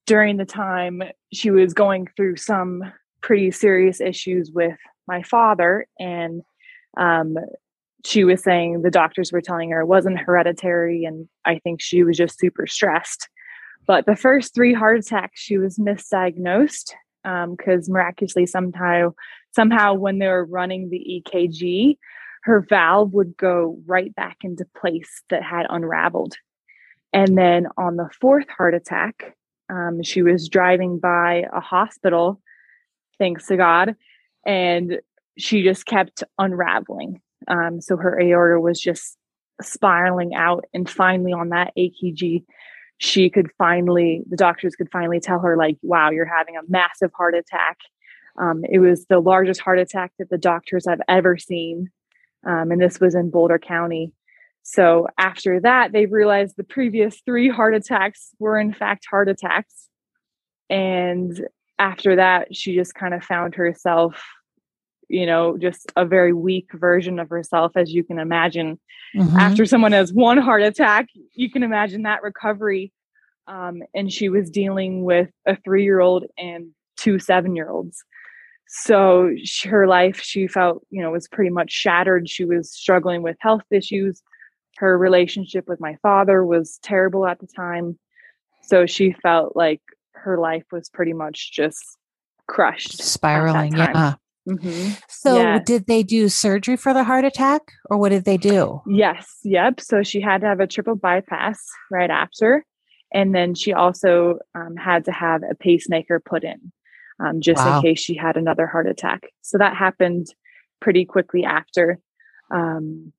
during 0.05 0.37
the 0.37 0.45
time 0.45 1.03
she 1.33 1.51
was 1.51 1.73
going 1.73 2.07
through 2.15 2.37
some 2.37 2.83
pretty 3.21 3.51
serious 3.51 4.01
issues 4.01 4.51
with 4.51 4.77
my 5.07 5.23
father, 5.23 5.87
and 5.99 6.41
um, 6.97 7.37
she 8.05 8.23
was 8.23 8.43
saying 8.43 8.81
the 8.81 8.91
doctors 8.91 9.31
were 9.31 9.41
telling 9.41 9.71
her 9.71 9.81
it 9.81 9.87
wasn't 9.87 10.19
hereditary, 10.19 11.05
and 11.05 11.27
I 11.45 11.59
think 11.59 11.81
she 11.81 12.03
was 12.03 12.17
just 12.17 12.39
super 12.39 12.67
stressed. 12.67 13.27
But 13.85 14.05
the 14.05 14.15
first 14.15 14.53
three 14.53 14.73
heart 14.73 14.99
attacks, 14.99 15.41
she 15.41 15.57
was 15.57 15.77
misdiagnosed 15.77 16.93
because 17.23 17.87
um, 17.87 17.93
miraculously 17.93 18.45
somehow 18.45 19.13
somehow 19.51 19.93
when 19.93 20.19
they 20.19 20.27
were 20.27 20.45
running 20.45 20.89
the 20.89 21.23
EKG, 21.25 21.97
her 22.43 22.65
valve 22.67 23.13
would 23.13 23.37
go 23.37 23.79
right 23.85 24.13
back 24.15 24.37
into 24.41 24.65
place 24.77 25.23
that 25.29 25.43
had 25.43 25.65
unraveled. 25.69 26.35
And 27.13 27.37
then 27.37 27.67
on 27.77 27.95
the 27.95 28.09
fourth 28.19 28.49
heart 28.49 28.73
attack, 28.73 29.35
um, 29.69 30.01
she 30.03 30.23
was 30.23 30.49
driving 30.49 30.99
by 30.99 31.45
a 31.53 31.59
hospital, 31.59 32.41
thanks 33.19 33.47
to 33.47 33.57
God, 33.57 33.95
and 34.45 34.99
she 35.37 35.63
just 35.63 35.85
kept 35.85 36.23
unraveling. 36.37 37.21
Um, 37.47 37.81
so 37.81 37.97
her 37.97 38.19
aorta 38.19 38.59
was 38.59 38.79
just 38.79 39.17
spiraling 39.61 40.33
out. 40.33 40.65
And 40.73 40.89
finally, 40.89 41.33
on 41.33 41.49
that 41.49 41.73
EKG, 41.77 42.43
she 42.97 43.29
could 43.29 43.49
finally, 43.57 44.23
the 44.29 44.37
doctors 44.37 44.75
could 44.75 44.91
finally 44.91 45.19
tell 45.19 45.39
her, 45.39 45.57
like, 45.57 45.77
wow, 45.81 46.09
you're 46.09 46.25
having 46.25 46.55
a 46.55 46.61
massive 46.67 47.11
heart 47.15 47.35
attack. 47.35 47.77
Um, 48.39 48.63
it 48.69 48.79
was 48.79 49.05
the 49.05 49.19
largest 49.19 49.61
heart 49.61 49.79
attack 49.79 50.11
that 50.19 50.29
the 50.29 50.37
doctors 50.37 50.87
have 50.87 51.01
ever 51.07 51.37
seen. 51.37 51.91
Um, 52.45 52.71
and 52.71 52.81
this 52.81 52.99
was 52.99 53.15
in 53.15 53.29
Boulder 53.29 53.59
County. 53.59 54.11
So 54.63 55.07
after 55.17 55.59
that, 55.61 55.91
they 55.91 56.05
realized 56.05 56.55
the 56.55 56.63
previous 56.63 57.21
three 57.25 57.49
heart 57.49 57.75
attacks 57.75 58.29
were, 58.39 58.57
in 58.57 58.73
fact, 58.73 59.05
heart 59.09 59.29
attacks. 59.29 59.89
And 60.69 61.47
after 61.77 62.15
that, 62.15 62.55
she 62.55 62.75
just 62.75 62.95
kind 62.95 63.13
of 63.13 63.23
found 63.23 63.55
herself 63.55 64.23
you 65.13 65.27
know, 65.27 65.57
just 65.57 65.91
a 65.95 66.05
very 66.05 66.33
weak 66.33 66.69
version 66.73 67.19
of 67.19 67.29
herself, 67.29 67.73
as 67.75 67.93
you 67.93 68.03
can 68.03 68.17
imagine. 68.17 68.79
Mm-hmm. 69.15 69.37
After 69.37 69.63
someone 69.63 69.91
has 69.91 70.11
one 70.11 70.39
heart 70.39 70.63
attack, 70.63 71.07
you 71.35 71.51
can 71.51 71.61
imagine 71.61 72.01
that 72.03 72.23
recovery. 72.23 72.91
Um, 73.47 73.83
and 73.93 74.11
she 74.11 74.29
was 74.29 74.49
dealing 74.49 75.03
with 75.03 75.29
a 75.45 75.55
three 75.57 75.83
year 75.83 75.99
old 75.99 76.25
and 76.37 76.71
two 76.97 77.19
seven 77.19 77.55
year 77.55 77.69
olds. 77.69 78.03
So 78.67 79.29
she, 79.43 79.69
her 79.69 79.85
life, 79.85 80.19
she 80.19 80.47
felt, 80.47 80.83
you 80.89 81.03
know, 81.03 81.11
was 81.11 81.27
pretty 81.27 81.51
much 81.51 81.71
shattered. 81.71 82.27
She 82.27 82.45
was 82.45 82.71
struggling 82.71 83.21
with 83.21 83.37
health 83.39 83.65
issues. 83.69 84.23
Her 84.77 84.97
relationship 84.97 85.67
with 85.67 85.79
my 85.79 85.97
father 86.01 86.43
was 86.43 86.79
terrible 86.81 87.25
at 87.27 87.39
the 87.39 87.47
time. 87.47 87.97
So 88.63 88.85
she 88.85 89.11
felt 89.11 89.55
like 89.55 89.81
her 90.13 90.39
life 90.39 90.63
was 90.71 90.89
pretty 90.89 91.13
much 91.13 91.51
just 91.51 91.97
crushed. 92.47 93.01
Spiraling. 93.01 93.75
Yeah. 93.75 94.15
Mm-hmm. 94.47 94.91
So, 95.07 95.59
did 95.59 95.87
they 95.87 96.03
do 96.03 96.27
surgery 96.27 96.75
for 96.75 96.93
the 96.93 97.05
heart 97.05 97.23
attack 97.23 97.61
or 97.89 97.97
what 97.97 98.09
did 98.09 98.25
they 98.25 98.35
do? 98.35 98.81
Yes, 98.85 99.39
yep. 99.43 99.79
So 99.79 100.03
she 100.03 100.19
had 100.19 100.41
to 100.41 100.47
have 100.47 100.59
a 100.59 100.67
triple 100.67 100.95
bypass 100.95 101.65
right 101.89 102.09
after. 102.09 102.65
And 103.13 103.33
then 103.33 103.55
she 103.55 103.71
also 103.71 104.39
um, 104.53 104.75
had 104.75 105.05
to 105.05 105.11
have 105.11 105.43
a 105.49 105.55
pacemaker 105.55 106.19
put 106.19 106.43
in 106.43 106.73
um, 107.23 107.41
just 107.41 107.63
Wow. 107.63 107.77
in 107.77 107.83
case 107.83 107.99
she 107.99 108.15
had 108.15 108.35
another 108.37 108.67
heart 108.67 108.87
attack. 108.87 109.27
So 109.41 109.57
that 109.59 109.75
happened 109.75 110.27
pretty 110.81 111.05
quickly 111.05 111.45
after. 111.45 111.99
Um, 112.51 113.13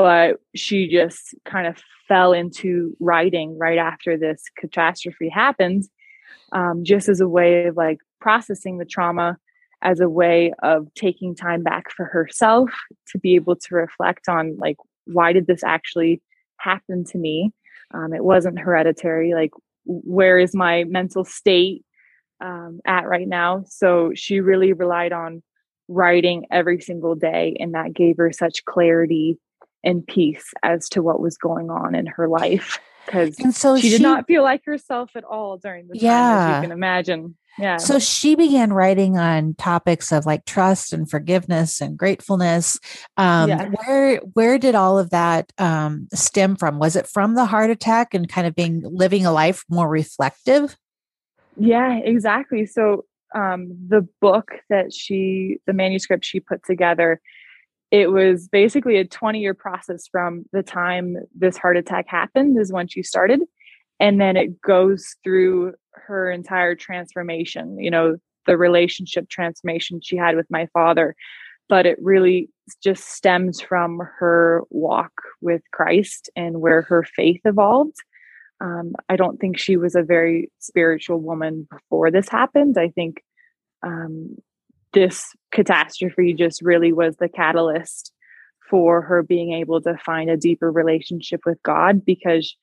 but 0.00 0.40
she 0.54 0.88
just 0.88 1.34
kind 1.44 1.66
of 1.66 1.76
fell 2.08 2.32
into 2.32 2.96
writing 3.00 3.58
right 3.58 3.76
after 3.76 4.16
this 4.16 4.44
catastrophe 4.56 5.28
happened, 5.28 5.84
um, 6.52 6.84
just 6.84 7.08
as 7.08 7.20
a 7.20 7.28
way 7.28 7.66
of 7.66 7.76
like 7.76 7.98
processing 8.18 8.78
the 8.78 8.86
trauma, 8.86 9.36
as 9.82 10.00
a 10.00 10.08
way 10.08 10.54
of 10.62 10.88
taking 10.94 11.34
time 11.34 11.62
back 11.62 11.90
for 11.90 12.06
herself 12.06 12.70
to 13.08 13.18
be 13.18 13.34
able 13.34 13.56
to 13.56 13.74
reflect 13.74 14.26
on 14.26 14.56
like 14.56 14.76
why 15.04 15.34
did 15.34 15.46
this 15.46 15.62
actually 15.62 16.22
happen 16.56 17.04
to 17.04 17.18
me? 17.18 17.52
Um, 17.92 18.14
it 18.14 18.24
wasn't 18.24 18.58
hereditary 18.58 19.34
like 19.34 19.50
where 19.84 20.38
is 20.38 20.54
my 20.54 20.84
mental 20.84 21.24
state 21.24 21.84
um, 22.42 22.80
at 22.86 23.06
right 23.06 23.28
now? 23.28 23.64
So 23.68 24.12
she 24.14 24.40
really 24.40 24.72
relied 24.72 25.12
on 25.12 25.42
writing 25.88 26.46
every 26.50 26.80
single 26.80 27.14
day 27.14 27.56
and 27.60 27.74
that 27.74 27.92
gave 27.92 28.16
her 28.16 28.32
such 28.32 28.64
clarity 28.64 29.38
and 29.84 30.06
peace 30.06 30.52
as 30.62 30.88
to 30.90 31.02
what 31.02 31.20
was 31.20 31.36
going 31.36 31.70
on 31.70 31.94
in 31.94 32.06
her 32.06 32.28
life 32.28 32.78
because 33.06 33.36
so 33.56 33.78
she 33.78 33.88
did 33.88 34.02
not 34.02 34.26
feel 34.26 34.42
like 34.42 34.64
herself 34.64 35.10
at 35.14 35.24
all 35.24 35.56
during 35.56 35.88
the 35.88 35.94
time 35.94 36.02
as 36.02 36.02
Yeah. 36.04 36.56
you 36.56 36.62
can 36.62 36.72
imagine 36.72 37.36
yeah 37.58 37.76
So 37.78 37.98
she 37.98 38.36
began 38.36 38.72
writing 38.72 39.18
on 39.18 39.54
topics 39.54 40.12
of 40.12 40.24
like 40.26 40.44
trust 40.44 40.92
and 40.92 41.10
forgiveness 41.10 41.80
and 41.80 41.96
gratefulness. 41.98 42.78
Um, 43.16 43.48
Yeah. 43.48 43.68
Where 43.84 44.16
where 44.34 44.58
did 44.58 44.74
all 44.74 44.98
of 44.98 45.10
that 45.10 45.52
um, 45.58 46.06
stem 46.14 46.56
from? 46.56 46.78
Was 46.78 46.94
it 46.94 47.08
from 47.08 47.34
the 47.34 47.46
heart 47.46 47.70
attack 47.70 48.14
and 48.14 48.28
kind 48.28 48.46
of 48.46 48.54
being 48.54 48.82
living 48.84 49.26
a 49.26 49.32
life 49.32 49.64
more 49.68 49.88
reflective? 49.88 50.76
Yeah, 51.56 51.98
exactly. 51.98 52.66
So 52.66 53.04
um 53.34 53.76
the 53.88 54.06
book 54.20 54.52
that 54.70 54.92
she 54.92 55.58
the 55.66 55.72
manuscript 55.72 56.24
she 56.24 56.40
put 56.40 56.64
together 56.64 57.20
it 57.90 58.10
was 58.10 58.48
basically 58.48 58.96
a 58.96 59.04
20 59.04 59.40
year 59.40 59.54
process 59.54 60.06
from 60.06 60.44
the 60.52 60.62
time 60.62 61.16
this 61.36 61.56
heart 61.56 61.76
attack 61.76 62.06
happened 62.08 62.58
is 62.58 62.72
when 62.72 62.88
she 62.88 63.02
started. 63.02 63.40
And 63.98 64.20
then 64.20 64.36
it 64.36 64.60
goes 64.62 65.16
through 65.22 65.74
her 65.92 66.30
entire 66.30 66.74
transformation 66.74 67.78
you 67.78 67.90
know 67.90 68.16
the 68.46 68.56
relationship 68.56 69.28
transformation 69.28 70.00
she 70.02 70.16
had 70.16 70.36
with 70.36 70.46
my 70.50 70.66
father. 70.72 71.14
But 71.68 71.86
it 71.86 71.98
really 72.02 72.48
just 72.82 73.08
stems 73.10 73.60
from 73.60 74.00
her 74.18 74.62
walk 74.70 75.12
with 75.40 75.62
Christ 75.72 76.30
and 76.34 76.60
where 76.60 76.82
her 76.82 77.04
faith 77.04 77.40
evolved. 77.44 77.96
Um, 78.60 78.94
I 79.08 79.16
don't 79.16 79.38
think 79.38 79.56
she 79.56 79.76
was 79.76 79.94
a 79.94 80.02
very 80.02 80.50
spiritual 80.58 81.20
woman 81.20 81.68
before 81.70 82.10
this 82.10 82.28
happened. 82.28 82.76
I 82.76 82.88
think 82.88 83.22
um, 83.84 84.36
this 84.92 85.32
catastrophe 85.52 86.34
just 86.34 86.62
really 86.62 86.92
was 86.92 87.16
the 87.16 87.28
catalyst 87.28 88.12
for 88.68 89.02
her 89.02 89.22
being 89.22 89.52
able 89.52 89.80
to 89.82 89.96
find 89.98 90.30
a 90.30 90.36
deeper 90.36 90.70
relationship 90.70 91.40
with 91.44 91.60
God 91.62 92.04
because 92.04 92.54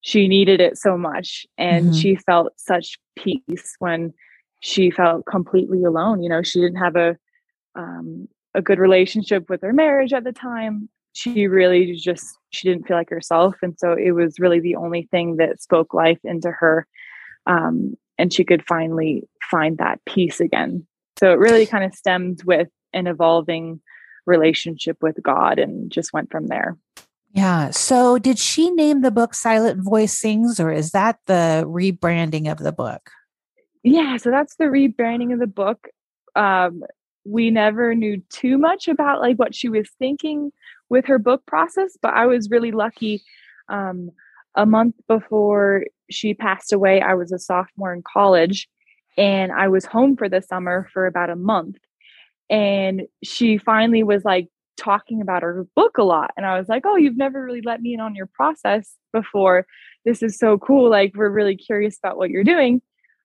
she 0.00 0.28
needed 0.28 0.60
it 0.60 0.76
so 0.76 0.98
much 0.98 1.46
and 1.56 1.86
Mhm. 1.86 2.00
she 2.00 2.16
felt 2.16 2.52
such 2.58 2.98
peace 3.16 3.74
when 3.78 4.12
she 4.60 4.90
felt 4.90 5.24
completely 5.26 5.82
alone. 5.84 6.22
You 6.22 6.28
know, 6.28 6.42
she 6.42 6.60
didn't 6.60 6.78
have 6.78 6.96
a 6.96 7.16
um, 7.76 8.28
a 8.54 8.62
good 8.62 8.78
relationship 8.78 9.50
with 9.50 9.62
her 9.62 9.72
marriage 9.72 10.12
at 10.12 10.22
the 10.24 10.32
time. 10.32 10.88
She 11.12 11.48
really 11.48 11.92
just 11.94 12.38
she 12.50 12.68
didn't 12.68 12.86
feel 12.86 12.96
like 12.96 13.10
herself, 13.10 13.56
and 13.62 13.78
so 13.78 13.92
it 13.92 14.12
was 14.12 14.38
really 14.38 14.60
the 14.60 14.76
only 14.76 15.08
thing 15.10 15.36
that 15.36 15.60
spoke 15.60 15.92
life 15.94 16.20
into 16.24 16.50
her, 16.50 16.86
um, 17.46 17.96
and 18.18 18.32
she 18.32 18.44
could 18.44 18.64
finally 18.66 19.24
find 19.50 19.78
that 19.78 20.00
peace 20.06 20.40
again. 20.40 20.86
So 21.18 21.32
it 21.32 21.38
really 21.38 21.66
kind 21.66 21.84
of 21.84 21.94
stemmed 21.94 22.42
with 22.44 22.68
an 22.92 23.06
evolving 23.06 23.80
relationship 24.26 24.98
with 25.02 25.22
God, 25.22 25.58
and 25.58 25.90
just 25.90 26.12
went 26.12 26.30
from 26.30 26.46
there. 26.46 26.76
Yeah. 27.32 27.70
So 27.70 28.18
did 28.18 28.38
she 28.38 28.70
name 28.70 29.02
the 29.02 29.10
book 29.10 29.34
Silent 29.34 29.82
Voice 29.82 30.16
Sings, 30.16 30.60
or 30.60 30.70
is 30.70 30.92
that 30.92 31.18
the 31.26 31.64
rebranding 31.66 32.50
of 32.50 32.58
the 32.58 32.72
book? 32.72 33.10
Yeah, 33.82 34.16
so 34.16 34.30
that's 34.30 34.56
the 34.56 34.64
rebranding 34.64 35.32
of 35.32 35.40
the 35.40 35.46
book. 35.46 35.88
Um, 36.36 36.82
we 37.24 37.50
never 37.50 37.94
knew 37.94 38.22
too 38.30 38.56
much 38.56 38.88
about 38.88 39.20
like 39.20 39.36
what 39.36 39.54
she 39.54 39.68
was 39.68 39.88
thinking 39.98 40.52
with 40.88 41.06
her 41.06 41.18
book 41.18 41.44
process, 41.46 41.96
but 42.00 42.14
I 42.14 42.26
was 42.26 42.50
really 42.50 42.72
lucky. 42.72 43.22
Um, 43.68 44.10
a 44.54 44.64
month 44.64 44.94
before 45.08 45.84
she 46.10 46.34
passed 46.34 46.72
away, 46.72 47.00
I 47.00 47.14
was 47.14 47.32
a 47.32 47.38
sophomore 47.38 47.92
in 47.92 48.02
college, 48.02 48.68
and 49.16 49.52
I 49.52 49.68
was 49.68 49.84
home 49.84 50.16
for 50.16 50.28
the 50.28 50.42
summer 50.42 50.88
for 50.92 51.06
about 51.06 51.30
a 51.30 51.36
month. 51.36 51.76
And 52.50 53.02
she 53.22 53.58
finally 53.58 54.02
was 54.02 54.24
like 54.24 54.48
talking 54.76 55.20
about 55.20 55.42
her 55.42 55.66
book 55.76 55.98
a 55.98 56.02
lot, 56.02 56.32
and 56.36 56.44
I 56.44 56.58
was 56.58 56.68
like, 56.68 56.84
"Oh, 56.84 56.96
you've 56.96 57.16
never 57.16 57.42
really 57.42 57.62
let 57.62 57.80
me 57.80 57.94
in 57.94 58.00
on 58.00 58.14
your 58.14 58.26
process 58.26 58.96
before. 59.12 59.66
This 60.04 60.22
is 60.22 60.38
so 60.38 60.58
cool! 60.58 60.90
Like, 60.90 61.12
we're 61.14 61.30
really 61.30 61.56
curious 61.56 61.98
about 61.98 62.18
what 62.18 62.30
you're 62.30 62.44
doing." 62.44 62.82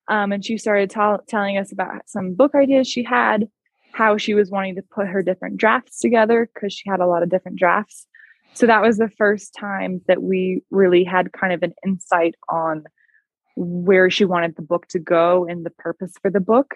Um, 0.10 0.32
and 0.32 0.44
she 0.44 0.58
started 0.58 0.90
tell 0.90 1.20
telling 1.28 1.58
us 1.58 1.72
about 1.72 2.10
some 2.10 2.34
book 2.34 2.56
ideas 2.56 2.88
she 2.88 3.04
had, 3.04 3.48
how 3.94 4.18
she 4.18 4.34
was 4.34 4.50
wanting 4.50 4.76
to 4.76 4.82
put 4.82 5.08
her 5.08 5.22
different 5.22 5.58
drafts 5.58 6.00
together 6.00 6.50
because 6.54 6.74
she 6.74 6.90
had 6.90 7.00
a 7.00 7.08
lot 7.08 7.24
of 7.24 7.30
different 7.30 7.60
drafts. 7.60 8.08
So 8.54 8.66
that 8.66 8.82
was 8.82 8.98
the 8.98 9.10
first 9.18 9.54
time 9.58 10.02
that 10.08 10.24
we 10.24 10.64
really 10.72 11.04
had 11.04 11.32
kind 11.34 11.54
of 11.54 11.64
an 11.64 11.74
insight 11.86 12.36
on 12.50 12.86
where 13.56 14.10
she 14.10 14.26
wanted 14.26 14.56
the 14.56 14.62
book 14.62 14.88
to 14.88 15.00
go 15.00 15.46
and 15.46 15.66
the 15.66 15.72
purpose 15.72 16.14
for 16.22 16.32
the 16.32 16.40
book. 16.40 16.76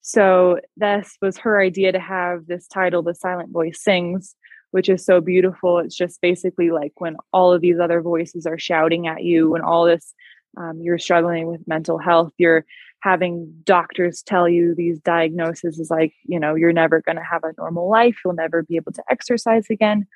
So 0.00 0.60
this 0.76 1.16
was 1.22 1.38
her 1.38 1.60
idea 1.60 1.92
to 1.92 2.00
have 2.00 2.46
this 2.46 2.66
title, 2.66 3.02
The 3.02 3.14
Silent 3.14 3.50
Voice 3.50 3.82
Sings, 3.82 4.36
which 4.70 4.88
is 4.88 5.04
so 5.04 5.20
beautiful. 5.20 5.78
It's 5.78 5.96
just 5.96 6.20
basically 6.20 6.70
like 6.70 6.92
when 6.96 7.16
all 7.32 7.52
of 7.52 7.62
these 7.62 7.78
other 7.78 8.02
voices 8.02 8.44
are 8.44 8.58
shouting 8.58 9.06
at 9.06 9.22
you, 9.22 9.50
when 9.50 9.62
all 9.62 9.84
this 9.84 10.12
um, 10.56 10.80
you're 10.82 10.98
struggling 10.98 11.46
with 11.46 11.66
mental 11.66 11.98
health, 11.98 12.32
you're 12.38 12.64
having 13.00 13.52
doctors 13.64 14.22
tell 14.22 14.48
you 14.48 14.74
these 14.74 14.98
diagnoses 15.00 15.78
is 15.78 15.90
like, 15.90 16.12
you 16.24 16.40
know, 16.40 16.54
you're 16.54 16.72
never 16.72 17.02
going 17.02 17.16
to 17.16 17.22
have 17.22 17.44
a 17.44 17.52
normal 17.58 17.88
life, 17.88 18.16
you'll 18.24 18.34
never 18.34 18.62
be 18.62 18.76
able 18.76 18.92
to 18.92 19.04
exercise 19.10 19.66
again. 19.70 20.06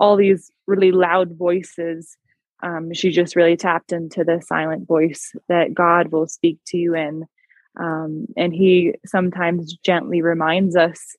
All 0.00 0.16
these 0.16 0.50
really 0.66 0.90
loud 0.90 1.36
voices. 1.36 2.16
Um, 2.64 2.94
she 2.94 3.10
just 3.10 3.36
really 3.36 3.56
tapped 3.56 3.92
into 3.92 4.24
the 4.24 4.40
silent 4.40 4.88
voice 4.88 5.32
that 5.48 5.74
God 5.74 6.08
will 6.08 6.26
speak 6.26 6.58
to 6.68 6.78
you 6.78 6.94
in. 6.94 7.26
Um, 7.78 8.26
and 8.38 8.54
He 8.54 8.94
sometimes 9.04 9.76
gently 9.84 10.22
reminds 10.22 10.74
us 10.74 11.14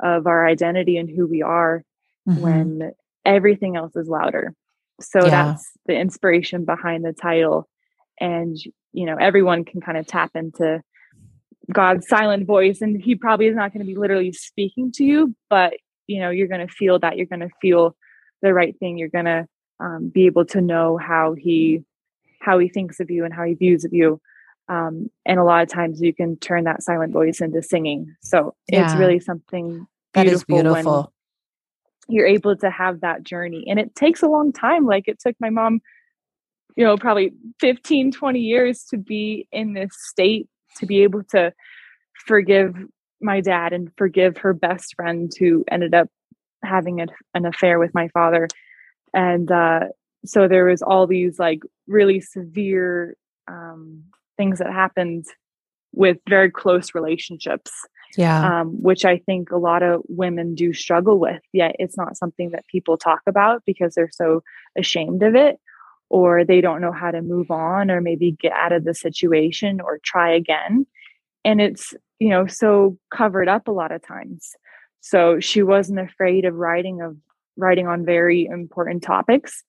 of 0.00 0.26
our 0.26 0.46
identity 0.46 0.96
and 0.96 1.10
who 1.10 1.26
we 1.26 1.42
are 1.42 1.82
Mhm. 2.26 2.40
when 2.40 2.92
everything 3.26 3.76
else 3.76 3.94
is 3.94 4.08
louder. 4.08 4.54
So 5.00 5.24
Yeah. 5.24 5.30
that's 5.30 5.72
the 5.84 5.94
inspiration 5.98 6.64
behind 6.64 7.04
the 7.04 7.12
title. 7.12 7.68
And, 8.18 8.56
you 8.92 9.04
know, 9.04 9.16
everyone 9.16 9.64
can 9.64 9.82
kind 9.82 9.98
of 9.98 10.06
tap 10.06 10.30
into 10.34 10.82
God's 11.70 12.08
silent 12.08 12.46
voice. 12.46 12.80
And 12.80 13.00
he 13.00 13.16
probably 13.16 13.48
is 13.48 13.56
not 13.56 13.72
going 13.72 13.84
to 13.84 13.92
be 13.92 13.98
literally 13.98 14.32
speaking 14.32 14.92
to 14.92 15.04
you, 15.04 15.34
but, 15.50 15.74
you 16.06 16.20
know, 16.20 16.30
you're 16.30 16.48
going 16.48 16.66
to 16.66 16.72
feel 16.72 16.98
that. 17.00 17.16
You're 17.18 17.26
going 17.26 17.40
to 17.40 17.50
feel 17.60 17.94
the 18.40 18.54
right 18.54 18.74
thing. 18.78 18.96
You're 18.96 19.08
going 19.08 19.26
to 19.26 19.46
um, 19.80 20.10
be 20.12 20.26
able 20.26 20.44
to 20.46 20.60
know 20.60 20.96
how 20.96 21.34
he 21.34 21.82
how 22.40 22.58
he 22.58 22.68
thinks 22.68 23.00
of 23.00 23.10
you 23.10 23.24
and 23.24 23.34
how 23.34 23.44
he 23.44 23.54
views 23.54 23.84
of 23.84 23.92
you. 23.92 24.20
Um, 24.68 25.10
and 25.24 25.38
a 25.38 25.44
lot 25.44 25.62
of 25.62 25.68
times 25.68 26.00
you 26.00 26.14
can 26.14 26.36
turn 26.36 26.64
that 26.64 26.82
silent 26.82 27.12
voice 27.12 27.40
into 27.40 27.62
singing. 27.62 28.14
So 28.20 28.54
it's 28.68 28.94
really 28.94 29.20
something 29.20 29.86
That 30.14 30.26
is 30.26 30.44
beautiful 30.44 30.72
when 30.72 30.84
beautiful. 30.84 31.12
you're 32.08 32.26
able 32.26 32.56
to 32.56 32.70
have 32.70 33.00
that 33.00 33.22
journey. 33.22 33.64
And 33.68 33.78
it 33.78 33.94
takes 33.94 34.22
a 34.22 34.28
long 34.28 34.52
time. 34.52 34.86
Like 34.86 35.04
it 35.06 35.18
took 35.18 35.36
my 35.40 35.50
mom 35.50 35.80
you 36.76 36.84
know 36.84 36.96
probably 36.96 37.32
15 37.60 38.12
20 38.12 38.38
years 38.38 38.84
to 38.90 38.98
be 38.98 39.48
in 39.50 39.72
this 39.72 39.90
state 39.92 40.48
to 40.76 40.86
be 40.86 41.02
able 41.02 41.24
to 41.24 41.52
forgive 42.26 42.74
my 43.20 43.40
dad 43.40 43.72
and 43.72 43.90
forgive 43.96 44.36
her 44.36 44.52
best 44.52 44.94
friend 44.94 45.32
who 45.38 45.64
ended 45.70 45.94
up 45.94 46.08
having 46.62 47.00
a, 47.00 47.06
an 47.34 47.46
affair 47.46 47.78
with 47.78 47.94
my 47.94 48.08
father 48.08 48.46
and 49.16 49.50
uh 49.50 49.80
so 50.24 50.46
there 50.46 50.64
was 50.66 50.82
all 50.82 51.06
these 51.08 51.38
like 51.40 51.60
really 51.88 52.20
severe 52.20 53.16
um 53.48 54.04
things 54.36 54.58
that 54.60 54.72
happened 54.72 55.24
with 55.92 56.18
very 56.28 56.50
close 56.50 56.94
relationships 56.94 57.72
Yeah. 58.18 58.60
um, 58.60 58.68
which 58.82 59.04
I 59.04 59.16
think 59.18 59.50
a 59.50 59.56
lot 59.56 59.82
of 59.82 60.02
women 60.08 60.54
do 60.54 60.72
struggle 60.74 61.18
with. 61.18 61.40
Yet 61.52 61.74
it's 61.78 61.96
not 61.96 62.16
something 62.16 62.50
that 62.50 62.66
people 62.68 62.96
talk 62.98 63.22
about 63.26 63.62
because 63.64 63.94
they're 63.94 64.10
so 64.12 64.42
ashamed 64.76 65.22
of 65.22 65.34
it, 65.34 65.58
or 66.10 66.44
they 66.44 66.60
don't 66.60 66.82
know 66.82 66.92
how 66.92 67.10
to 67.12 67.22
move 67.22 67.50
on, 67.50 67.90
or 67.90 68.00
maybe 68.00 68.32
get 68.32 68.52
out 68.52 68.72
of 68.72 68.84
the 68.84 68.94
situation 68.94 69.80
or 69.80 69.98
try 70.04 70.30
again. 70.34 70.86
And 71.44 71.60
it's 71.60 71.94
you 72.18 72.30
know, 72.30 72.46
so 72.46 72.96
covered 73.10 73.48
up 73.48 73.68
a 73.68 73.72
lot 73.80 73.92
of 73.92 74.02
times. 74.06 74.54
So 75.00 75.38
she 75.40 75.62
wasn't 75.62 76.00
afraid 76.00 76.44
of 76.44 76.54
writing 76.54 77.00
of 77.02 77.16
writing 77.56 77.86
on 77.86 78.04
very 78.04 78.46
important 78.46 79.02
topics. 79.02 79.64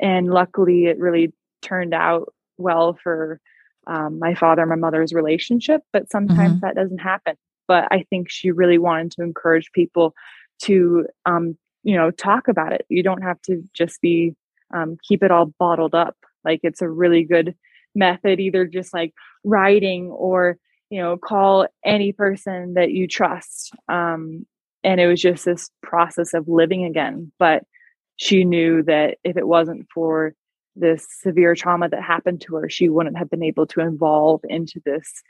And 0.00 0.28
luckily 0.28 0.86
it 0.86 0.98
really 0.98 1.32
turned 1.62 1.94
out 1.94 2.32
well 2.58 2.98
for 3.02 3.40
um, 3.86 4.18
my 4.18 4.34
father 4.34 4.62
and 4.62 4.70
my 4.70 4.76
mother's 4.76 5.12
relationship, 5.12 5.82
but 5.92 6.10
sometimes 6.10 6.54
mm-hmm. 6.54 6.60
that 6.60 6.74
doesn't 6.74 6.98
happen. 6.98 7.36
But 7.66 7.88
I 7.90 8.04
think 8.10 8.30
she 8.30 8.50
really 8.50 8.78
wanted 8.78 9.12
to 9.12 9.22
encourage 9.22 9.70
people 9.72 10.14
to, 10.62 11.06
um, 11.26 11.56
you 11.82 11.96
know, 11.96 12.10
talk 12.10 12.48
about 12.48 12.72
it. 12.72 12.84
You 12.88 13.02
don't 13.02 13.22
have 13.22 13.40
to 13.42 13.62
just 13.74 14.00
be 14.00 14.34
um, 14.72 14.96
keep 15.06 15.22
it 15.22 15.30
all 15.30 15.46
bottled 15.58 15.94
up. 15.94 16.16
Like 16.44 16.60
it's 16.62 16.82
a 16.82 16.88
really 16.88 17.24
good 17.24 17.54
method, 17.94 18.40
either 18.40 18.66
just 18.66 18.94
like 18.94 19.12
writing 19.44 20.10
or 20.10 20.58
you 20.90 21.00
know 21.00 21.16
call 21.16 21.66
any 21.84 22.12
person 22.12 22.74
that 22.74 22.90
you 22.90 23.06
trust. 23.06 23.72
Um, 23.88 24.46
and 24.82 25.00
it 25.00 25.06
was 25.06 25.20
just 25.20 25.44
this 25.44 25.70
process 25.82 26.34
of 26.34 26.48
living 26.48 26.84
again. 26.84 27.32
But 27.38 27.64
she 28.16 28.44
knew 28.44 28.82
that 28.84 29.18
if 29.24 29.36
it 29.36 29.46
wasn't 29.46 29.86
for 29.92 30.34
this 30.76 31.06
severe 31.20 31.54
trauma 31.54 31.88
that 31.88 32.02
happened 32.02 32.40
to 32.42 32.56
her, 32.56 32.68
she 32.68 32.88
wouldn't 32.88 33.18
have 33.18 33.30
been 33.30 33.42
able 33.42 33.66
to 33.68 33.80
evolve 33.80 34.40
into 34.44 34.80
this 34.84 35.22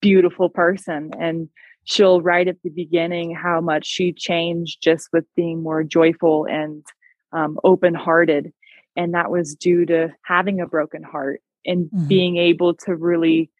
beautiful 0.00 0.48
person. 0.48 1.10
And 1.18 1.48
she'll 1.84 2.20
write 2.20 2.48
at 2.48 2.62
the 2.62 2.70
beginning 2.70 3.34
how 3.34 3.60
much 3.60 3.86
she 3.86 4.12
changed 4.12 4.82
just 4.82 5.08
with 5.12 5.24
being 5.34 5.62
more 5.62 5.82
joyful 5.82 6.46
and 6.46 6.84
um, 7.32 7.58
open 7.64 7.94
hearted. 7.94 8.52
And 8.96 9.14
that 9.14 9.30
was 9.30 9.54
due 9.54 9.86
to 9.86 10.14
having 10.22 10.60
a 10.60 10.66
broken 10.66 11.02
heart 11.02 11.40
and 11.64 11.86
mm-hmm. 11.86 12.06
being 12.06 12.36
able 12.36 12.74
to 12.74 12.94
really 12.94 13.50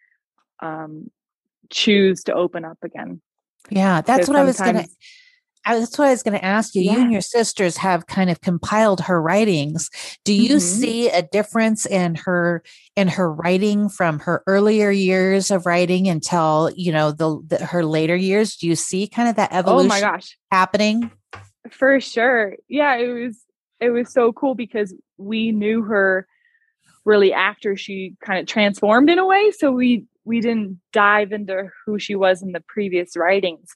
um, 0.60 1.10
choose 1.70 2.24
to 2.24 2.34
open 2.34 2.64
up 2.64 2.78
again. 2.82 3.20
Yeah, 3.68 4.00
that's 4.00 4.28
what 4.28 4.36
I 4.36 4.44
was 4.44 4.60
going 4.60 4.86
to 5.74 5.80
that's 5.80 5.98
what 5.98 6.08
I 6.08 6.10
was 6.12 6.22
going 6.22 6.38
to 6.38 6.44
ask 6.44 6.74
you. 6.74 6.82
Yeah. 6.82 6.92
You 6.92 7.00
and 7.02 7.12
your 7.12 7.20
sisters 7.20 7.76
have 7.76 8.06
kind 8.06 8.30
of 8.30 8.40
compiled 8.40 9.00
her 9.02 9.20
writings. 9.20 9.90
Do 10.24 10.32
you 10.32 10.56
mm-hmm. 10.56 10.58
see 10.58 11.08
a 11.08 11.22
difference 11.22 11.86
in 11.86 12.14
her 12.16 12.62
in 12.96 13.08
her 13.08 13.32
writing 13.32 13.88
from 13.88 14.18
her 14.20 14.42
earlier 14.46 14.90
years 14.90 15.50
of 15.50 15.66
writing 15.66 16.08
until 16.08 16.70
you 16.74 16.92
know 16.92 17.12
the, 17.12 17.40
the 17.46 17.64
her 17.64 17.84
later 17.84 18.16
years? 18.16 18.56
Do 18.56 18.66
you 18.66 18.76
see 18.76 19.06
kind 19.06 19.28
of 19.28 19.36
that 19.36 19.52
evolution? 19.52 19.90
Oh 19.90 19.94
my 19.94 20.00
gosh, 20.00 20.36
happening 20.50 21.10
for 21.70 22.00
sure. 22.00 22.56
Yeah, 22.68 22.96
it 22.96 23.08
was 23.08 23.38
it 23.80 23.90
was 23.90 24.12
so 24.12 24.32
cool 24.32 24.54
because 24.54 24.94
we 25.16 25.52
knew 25.52 25.82
her 25.82 26.26
really 27.04 27.32
after 27.32 27.76
she 27.76 28.14
kind 28.24 28.40
of 28.40 28.46
transformed 28.46 29.10
in 29.10 29.18
a 29.18 29.26
way. 29.26 29.50
So 29.52 29.70
we 29.70 30.04
we 30.24 30.40
didn't 30.40 30.80
dive 30.92 31.32
into 31.32 31.68
who 31.84 31.98
she 31.98 32.14
was 32.14 32.42
in 32.42 32.52
the 32.52 32.62
previous 32.66 33.16
writings 33.16 33.74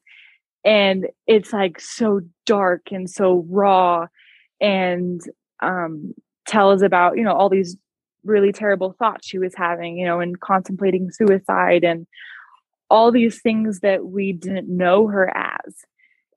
and 0.65 1.07
it's 1.27 1.53
like 1.53 1.81
so 1.81 2.21
dark 2.47 2.93
and 2.93 3.09
so 3.09 3.45
raw 3.49 4.07
and 4.61 5.21
um 5.61 6.15
tells 6.47 6.83
about 6.83 7.17
you 7.17 7.23
know 7.23 7.33
all 7.33 7.49
these 7.49 7.77
really 8.25 8.53
terrible 8.53 8.95
thoughts 8.99 9.27
she 9.27 9.39
was 9.39 9.55
having 9.57 9.97
you 9.97 10.05
know 10.05 10.21
and 10.21 10.41
contemplating 10.41 11.11
suicide 11.11 11.85
and 11.85 12.07
all 12.91 13.13
these 13.13 13.41
things 13.41 13.81
that 13.81 14.05
we 14.05 14.33
didn't 14.33 14.69
know 14.69 15.07
her 15.07 15.35
as. 15.35 15.75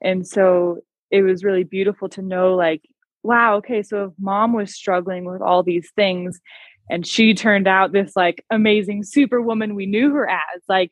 And 0.01 0.25
so 0.25 0.82
it 1.10 1.24
was 1.24 1.44
really 1.44 1.63
beautiful 1.63 2.08
to 2.10 2.22
know 2.22 2.56
like 2.56 2.82
wow 3.24 3.56
okay 3.58 3.82
so 3.84 4.06
if 4.06 4.12
mom 4.20 4.51
was 4.51 4.74
struggling 4.74 5.24
with 5.25 5.42
all 5.42 5.63
these 5.63 5.89
things 5.96 6.42
and 6.89 7.08
she 7.08 7.34
turned 7.34 7.68
out 7.68 7.94
this 7.94 8.13
like 8.15 8.44
amazing 8.50 9.03
superwoman 9.03 9.75
we 9.75 9.86
knew 9.86 10.12
her 10.12 10.27
as 10.27 10.62
like 10.68 10.92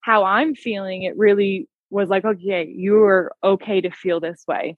how 0.00 0.24
i'm 0.24 0.54
feeling 0.54 1.02
it 1.02 1.16
really 1.16 1.68
was 1.90 2.08
like, 2.08 2.24
okay, 2.24 2.66
you 2.66 3.02
are 3.04 3.32
okay 3.42 3.80
to 3.80 3.90
feel 3.90 4.20
this 4.20 4.44
way. 4.46 4.76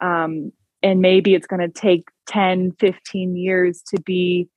Um, 0.00 0.52
and 0.82 1.00
maybe 1.00 1.34
it's 1.34 1.46
going 1.46 1.60
to 1.60 1.68
take 1.68 2.08
10, 2.26 2.72
15 2.78 3.36
years 3.36 3.82
to 3.94 4.00
be 4.00 4.48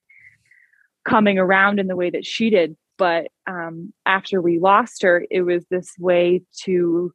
coming 1.07 1.37
around 1.37 1.79
in 1.79 1.87
the 1.87 1.95
way 1.95 2.09
that 2.09 2.25
she 2.25 2.49
did. 2.49 2.75
But 2.97 3.27
um, 3.47 3.93
after 4.05 4.41
we 4.41 4.59
lost 4.59 5.03
her, 5.03 5.25
it 5.29 5.41
was 5.41 5.65
this 5.69 5.91
way 5.99 6.41
to 6.63 7.11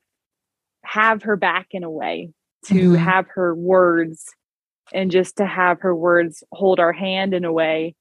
have 0.84 1.22
her 1.22 1.36
back 1.36 1.68
in 1.72 1.82
a 1.82 1.90
way, 1.90 2.32
to 2.66 2.74
mm-hmm. 2.74 2.94
have 2.96 3.26
her 3.34 3.54
words 3.54 4.26
and 4.92 5.10
just 5.10 5.36
to 5.36 5.46
have 5.46 5.80
her 5.80 5.94
words 5.94 6.42
hold 6.52 6.80
our 6.80 6.92
hand 6.92 7.34
in 7.34 7.44
a 7.44 7.52
way 7.52 7.94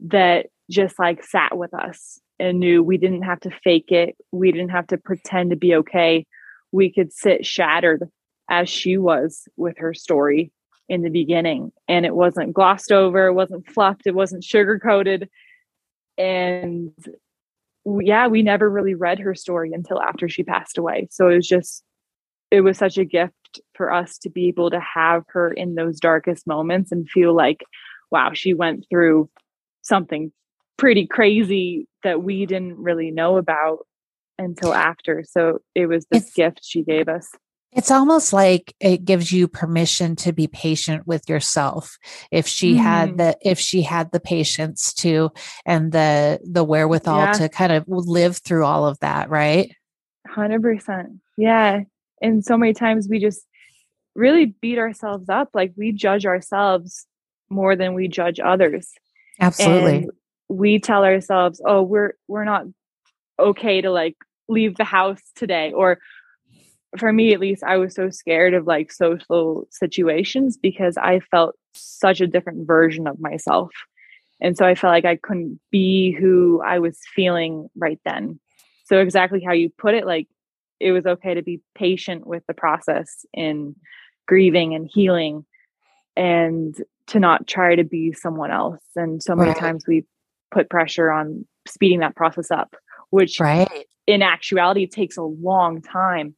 that 0.00 0.46
just 0.70 0.98
like 0.98 1.22
sat 1.22 1.56
with 1.56 1.72
us 1.74 2.20
and 2.38 2.58
knew 2.58 2.82
we 2.82 2.98
didn't 2.98 3.22
have 3.22 3.40
to 3.40 3.50
fake 3.62 3.90
it. 3.90 4.16
We 4.32 4.52
didn't 4.52 4.70
have 4.70 4.86
to 4.88 4.98
pretend 4.98 5.50
to 5.50 5.56
be 5.56 5.74
okay. 5.76 6.26
We 6.72 6.92
could 6.92 7.12
sit 7.12 7.46
shattered 7.46 8.08
as 8.50 8.68
she 8.68 8.98
was 8.98 9.48
with 9.56 9.78
her 9.78 9.94
story 9.94 10.52
in 10.88 11.02
the 11.02 11.10
beginning. 11.10 11.72
And 11.88 12.04
it 12.04 12.14
wasn't 12.14 12.52
glossed 12.52 12.92
over, 12.92 13.26
it 13.26 13.34
wasn't 13.34 13.68
fluffed, 13.68 14.06
it 14.06 14.14
wasn't 14.14 14.44
sugar 14.44 14.78
coated. 14.78 15.28
And 16.18 16.92
yeah, 17.84 18.26
we 18.28 18.42
never 18.42 18.68
really 18.68 18.94
read 18.94 19.18
her 19.20 19.34
story 19.34 19.72
until 19.72 20.00
after 20.00 20.28
she 20.28 20.42
passed 20.42 20.78
away. 20.78 21.08
So 21.10 21.28
it 21.28 21.36
was 21.36 21.48
just, 21.48 21.82
it 22.50 22.60
was 22.60 22.78
such 22.78 22.98
a 22.98 23.04
gift 23.04 23.60
for 23.74 23.92
us 23.92 24.18
to 24.18 24.30
be 24.30 24.48
able 24.48 24.70
to 24.70 24.80
have 24.80 25.24
her 25.28 25.52
in 25.52 25.74
those 25.74 26.00
darkest 26.00 26.46
moments 26.46 26.92
and 26.92 27.08
feel 27.08 27.34
like, 27.34 27.64
wow, 28.10 28.32
she 28.32 28.54
went 28.54 28.86
through 28.90 29.28
something 29.82 30.32
pretty 30.76 31.06
crazy 31.06 31.86
that 32.02 32.22
we 32.22 32.46
didn't 32.46 32.78
really 32.78 33.10
know 33.10 33.36
about 33.36 33.86
until 34.38 34.74
after. 34.74 35.24
So 35.28 35.60
it 35.74 35.86
was 35.86 36.06
this 36.10 36.24
it's, 36.24 36.34
gift 36.34 36.60
she 36.62 36.82
gave 36.82 37.08
us. 37.08 37.28
It's 37.72 37.90
almost 37.90 38.32
like 38.32 38.74
it 38.78 39.04
gives 39.04 39.32
you 39.32 39.48
permission 39.48 40.14
to 40.16 40.32
be 40.32 40.46
patient 40.46 41.06
with 41.06 41.28
yourself. 41.28 41.98
If 42.30 42.46
she 42.46 42.74
mm. 42.74 42.78
had 42.78 43.18
the 43.18 43.36
if 43.40 43.58
she 43.58 43.82
had 43.82 44.12
the 44.12 44.20
patience 44.20 44.94
to 44.94 45.30
and 45.66 45.90
the 45.90 46.40
the 46.44 46.62
wherewithal 46.62 47.18
yeah. 47.18 47.32
to 47.32 47.48
kind 47.48 47.72
of 47.72 47.84
live 47.88 48.38
through 48.38 48.64
all 48.64 48.86
of 48.86 48.98
that, 49.00 49.28
right? 49.28 49.74
100%. 50.28 51.18
Yeah. 51.36 51.82
And 52.22 52.44
so 52.44 52.56
many 52.56 52.72
times 52.72 53.08
we 53.08 53.18
just 53.18 53.44
really 54.14 54.46
beat 54.46 54.78
ourselves 54.78 55.28
up 55.28 55.50
like 55.54 55.72
we 55.76 55.92
judge 55.92 56.26
ourselves 56.26 57.06
more 57.50 57.76
than 57.76 57.94
we 57.94 58.08
judge 58.08 58.40
others. 58.40 58.92
Absolutely. 59.40 59.96
And 59.96 60.10
we 60.48 60.78
tell 60.78 61.04
ourselves, 61.04 61.60
"Oh, 61.66 61.82
we're 61.82 62.14
we're 62.28 62.44
not 62.44 62.66
okay 63.38 63.80
to 63.80 63.90
like 63.90 64.16
leave 64.48 64.76
the 64.76 64.84
house 64.84 65.20
today," 65.34 65.72
or 65.72 65.98
for 66.98 67.12
me 67.12 67.32
at 67.32 67.40
least, 67.40 67.64
I 67.64 67.76
was 67.76 67.94
so 67.94 68.10
scared 68.10 68.54
of 68.54 68.66
like 68.66 68.92
social 68.92 69.66
situations 69.70 70.56
because 70.56 70.96
I 70.96 71.20
felt 71.20 71.56
such 71.74 72.20
a 72.20 72.26
different 72.26 72.66
version 72.66 73.06
of 73.06 73.20
myself. 73.20 73.70
And 74.40 74.56
so 74.56 74.66
I 74.66 74.74
felt 74.74 74.92
like 74.92 75.04
I 75.04 75.16
couldn't 75.16 75.60
be 75.70 76.12
who 76.12 76.62
I 76.64 76.78
was 76.78 76.98
feeling 77.14 77.68
right 77.76 78.00
then. 78.04 78.40
So, 78.84 78.98
exactly 78.98 79.42
how 79.42 79.52
you 79.52 79.70
put 79.70 79.94
it, 79.94 80.06
like 80.06 80.28
it 80.80 80.92
was 80.92 81.06
okay 81.06 81.34
to 81.34 81.42
be 81.42 81.60
patient 81.74 82.26
with 82.26 82.42
the 82.46 82.54
process 82.54 83.24
in 83.32 83.76
grieving 84.26 84.74
and 84.74 84.88
healing 84.92 85.44
and 86.16 86.76
to 87.06 87.20
not 87.20 87.46
try 87.46 87.74
to 87.74 87.84
be 87.84 88.12
someone 88.12 88.50
else. 88.50 88.82
And 88.96 89.22
so 89.22 89.34
many 89.34 89.50
right. 89.50 89.58
times 89.58 89.86
we 89.86 90.04
put 90.54 90.70
pressure 90.70 91.10
on 91.10 91.44
speeding 91.66 92.00
that 92.00 92.16
process 92.16 92.50
up, 92.50 92.74
which 93.10 93.40
right. 93.40 93.86
in 94.06 94.22
actuality 94.22 94.86
takes 94.86 95.16
a 95.16 95.22
long 95.22 95.82
time. 95.82 96.34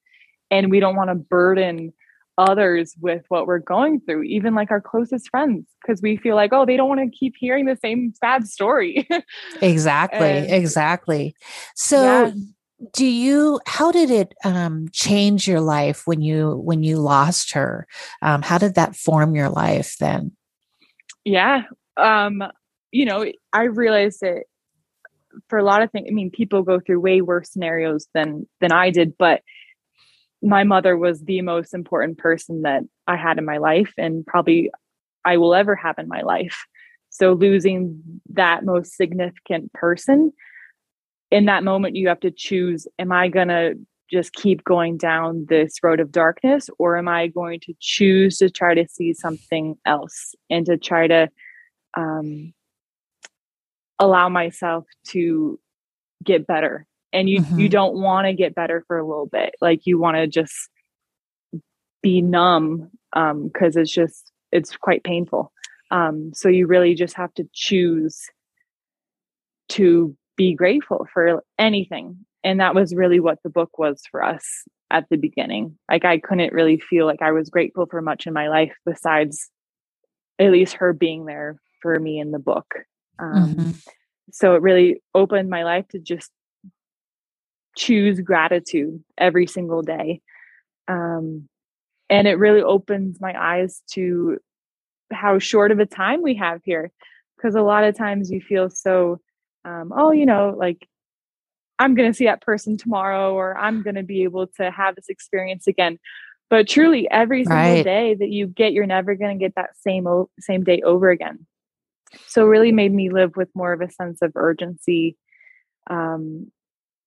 And 0.50 0.70
we 0.70 0.80
don't 0.80 0.96
want 0.96 1.10
to 1.10 1.14
burden 1.14 1.92
others 2.38 2.94
with 3.00 3.24
what 3.28 3.46
we're 3.46 3.58
going 3.58 4.00
through, 4.00 4.22
even 4.24 4.54
like 4.54 4.70
our 4.70 4.80
closest 4.80 5.28
friends, 5.30 5.66
because 5.80 6.02
we 6.02 6.16
feel 6.16 6.36
like, 6.36 6.52
oh, 6.52 6.66
they 6.66 6.76
don't 6.76 6.88
want 6.88 7.00
to 7.00 7.18
keep 7.18 7.34
hearing 7.38 7.64
the 7.64 7.76
same 7.76 8.12
sad 8.14 8.46
story. 8.46 9.08
exactly. 9.62 10.20
And, 10.20 10.52
exactly. 10.52 11.34
So, 11.74 12.26
yeah. 12.26 12.32
do 12.92 13.06
you 13.06 13.60
how 13.66 13.90
did 13.90 14.10
it 14.10 14.34
um, 14.44 14.88
change 14.92 15.48
your 15.48 15.60
life 15.60 16.02
when 16.06 16.20
you 16.20 16.56
when 16.56 16.82
you 16.82 16.98
lost 16.98 17.52
her 17.54 17.86
um, 18.22 18.42
how 18.42 18.58
did 18.58 18.74
that 18.74 18.94
form 18.94 19.34
your 19.34 19.48
life 19.48 19.96
then 19.98 20.32
yeah 21.24 21.62
um 21.96 22.42
you 22.92 23.04
know, 23.04 23.24
I 23.52 23.64
realized 23.64 24.20
that 24.20 24.44
for 25.48 25.58
a 25.58 25.64
lot 25.64 25.82
of 25.82 25.90
things, 25.90 26.06
I 26.08 26.14
mean, 26.14 26.30
people 26.30 26.62
go 26.62 26.80
through 26.80 27.00
way 27.00 27.20
worse 27.20 27.50
scenarios 27.50 28.06
than 28.14 28.46
than 28.60 28.72
I 28.72 28.90
did, 28.90 29.16
but 29.18 29.42
my 30.42 30.64
mother 30.64 30.96
was 30.96 31.22
the 31.22 31.42
most 31.42 31.74
important 31.74 32.18
person 32.18 32.62
that 32.62 32.82
I 33.06 33.16
had 33.16 33.38
in 33.38 33.44
my 33.44 33.58
life 33.58 33.92
and 33.96 34.24
probably 34.26 34.70
I 35.24 35.38
will 35.38 35.54
ever 35.54 35.74
have 35.74 35.98
in 35.98 36.08
my 36.08 36.22
life. 36.22 36.64
So 37.10 37.32
losing 37.32 38.20
that 38.30 38.64
most 38.64 38.96
significant 38.96 39.72
person 39.72 40.32
in 41.30 41.46
that 41.46 41.64
moment 41.64 41.96
you 41.96 42.08
have 42.08 42.20
to 42.20 42.30
choose 42.30 42.86
am 42.98 43.10
I 43.10 43.28
going 43.28 43.48
to 43.48 43.74
just 44.10 44.32
keep 44.34 44.62
going 44.62 44.96
down 44.96 45.46
this 45.48 45.82
road 45.82 45.98
of 45.98 46.12
darkness 46.12 46.70
or 46.78 46.96
am 46.96 47.08
I 47.08 47.26
going 47.26 47.58
to 47.60 47.74
choose 47.80 48.38
to 48.38 48.48
try 48.48 48.74
to 48.74 48.86
see 48.88 49.12
something 49.12 49.76
else 49.84 50.34
and 50.48 50.64
to 50.66 50.76
try 50.76 51.08
to 51.08 51.28
um, 51.96 52.52
allow 53.98 54.28
myself 54.28 54.84
to 55.08 55.58
get 56.24 56.46
better. 56.46 56.86
And 57.12 57.28
you 57.28 57.40
mm-hmm. 57.40 57.58
you 57.58 57.68
don't 57.68 57.94
want 57.94 58.26
to 58.26 58.32
get 58.32 58.54
better 58.54 58.84
for 58.86 58.98
a 58.98 59.06
little 59.06 59.26
bit. 59.26 59.54
Like 59.60 59.86
you 59.86 59.98
want 59.98 60.16
to 60.16 60.26
just 60.26 60.54
be 62.02 62.20
numb 62.20 62.90
um 63.14 63.44
because 63.44 63.76
it's 63.76 63.92
just 63.92 64.30
it's 64.52 64.76
quite 64.76 65.04
painful. 65.04 65.52
Um 65.90 66.32
so 66.34 66.48
you 66.48 66.66
really 66.66 66.94
just 66.94 67.16
have 67.16 67.32
to 67.34 67.48
choose 67.52 68.28
to 69.70 70.16
be 70.36 70.54
grateful 70.54 71.06
for 71.12 71.42
anything. 71.58 72.18
And 72.44 72.60
that 72.60 72.74
was 72.74 72.94
really 72.94 73.18
what 73.18 73.38
the 73.42 73.50
book 73.50 73.78
was 73.78 74.02
for 74.10 74.22
us 74.22 74.64
at 74.90 75.08
the 75.08 75.16
beginning. 75.16 75.78
Like 75.90 76.04
i 76.04 76.18
couldn't 76.18 76.52
really 76.52 76.78
feel 76.78 77.06
like 77.06 77.22
i 77.22 77.32
was 77.32 77.50
grateful 77.50 77.86
for 77.86 78.02
much 78.02 78.26
in 78.26 78.32
my 78.32 78.48
life 78.48 78.74
besides 78.84 79.50
at 80.38 80.52
least 80.52 80.74
her 80.74 80.92
being 80.92 81.24
there 81.24 81.56
for 81.80 81.98
me 81.98 82.18
in 82.20 82.30
the 82.30 82.38
book 82.38 82.66
um, 83.18 83.54
mm-hmm. 83.54 83.70
so 84.30 84.54
it 84.54 84.62
really 84.62 85.02
opened 85.14 85.48
my 85.50 85.64
life 85.64 85.86
to 85.88 85.98
just 85.98 86.30
choose 87.76 88.20
gratitude 88.20 89.02
every 89.18 89.46
single 89.46 89.82
day. 89.82 90.20
Um, 90.88 91.48
and 92.08 92.26
it 92.26 92.38
really 92.38 92.62
opens 92.62 93.20
my 93.20 93.34
eyes 93.38 93.82
to 93.92 94.38
how 95.12 95.38
short 95.38 95.72
of 95.72 95.78
a 95.78 95.86
time 95.86 96.22
we 96.22 96.34
have 96.36 96.60
here. 96.64 96.90
Because 97.36 97.54
a 97.54 97.62
lot 97.62 97.84
of 97.84 97.96
times 97.96 98.30
you 98.30 98.40
feel 98.40 98.70
so, 98.70 99.20
um, 99.64 99.92
oh, 99.94 100.10
you 100.10 100.24
know, 100.24 100.54
like 100.56 100.88
I'm 101.78 101.94
going 101.94 102.10
to 102.10 102.16
see 102.16 102.24
that 102.24 102.40
person 102.40 102.76
tomorrow 102.78 103.34
or 103.34 103.58
I'm 103.58 103.82
going 103.82 103.96
to 103.96 104.02
be 104.02 104.22
able 104.22 104.46
to 104.58 104.70
have 104.70 104.96
this 104.96 105.08
experience 105.08 105.66
again. 105.66 105.98
But 106.48 106.68
truly, 106.68 107.10
every 107.10 107.44
single 107.44 107.58
right. 107.58 107.84
day 107.84 108.14
that 108.14 108.30
you 108.30 108.46
get, 108.46 108.72
you're 108.72 108.86
never 108.86 109.16
going 109.16 109.36
to 109.36 109.44
get 109.44 109.56
that 109.56 109.76
same 109.76 110.06
o- 110.06 110.30
same 110.38 110.62
day 110.62 110.80
over 110.82 111.10
again. 111.10 111.46
So, 112.26 112.44
really 112.44 112.72
made 112.72 112.92
me 112.92 113.10
live 113.10 113.36
with 113.36 113.48
more 113.54 113.72
of 113.72 113.80
a 113.80 113.90
sense 113.90 114.22
of 114.22 114.32
urgency 114.34 115.16
um, 115.88 116.50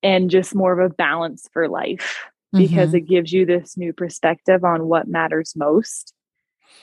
and 0.03 0.29
just 0.29 0.55
more 0.55 0.79
of 0.79 0.91
a 0.91 0.93
balance 0.93 1.47
for 1.53 1.67
life 1.67 2.25
because 2.51 2.89
mm-hmm. 2.89 2.97
it 2.97 3.07
gives 3.07 3.31
you 3.31 3.45
this 3.45 3.77
new 3.77 3.93
perspective 3.93 4.63
on 4.63 4.87
what 4.87 5.07
matters 5.07 5.53
most. 5.55 6.13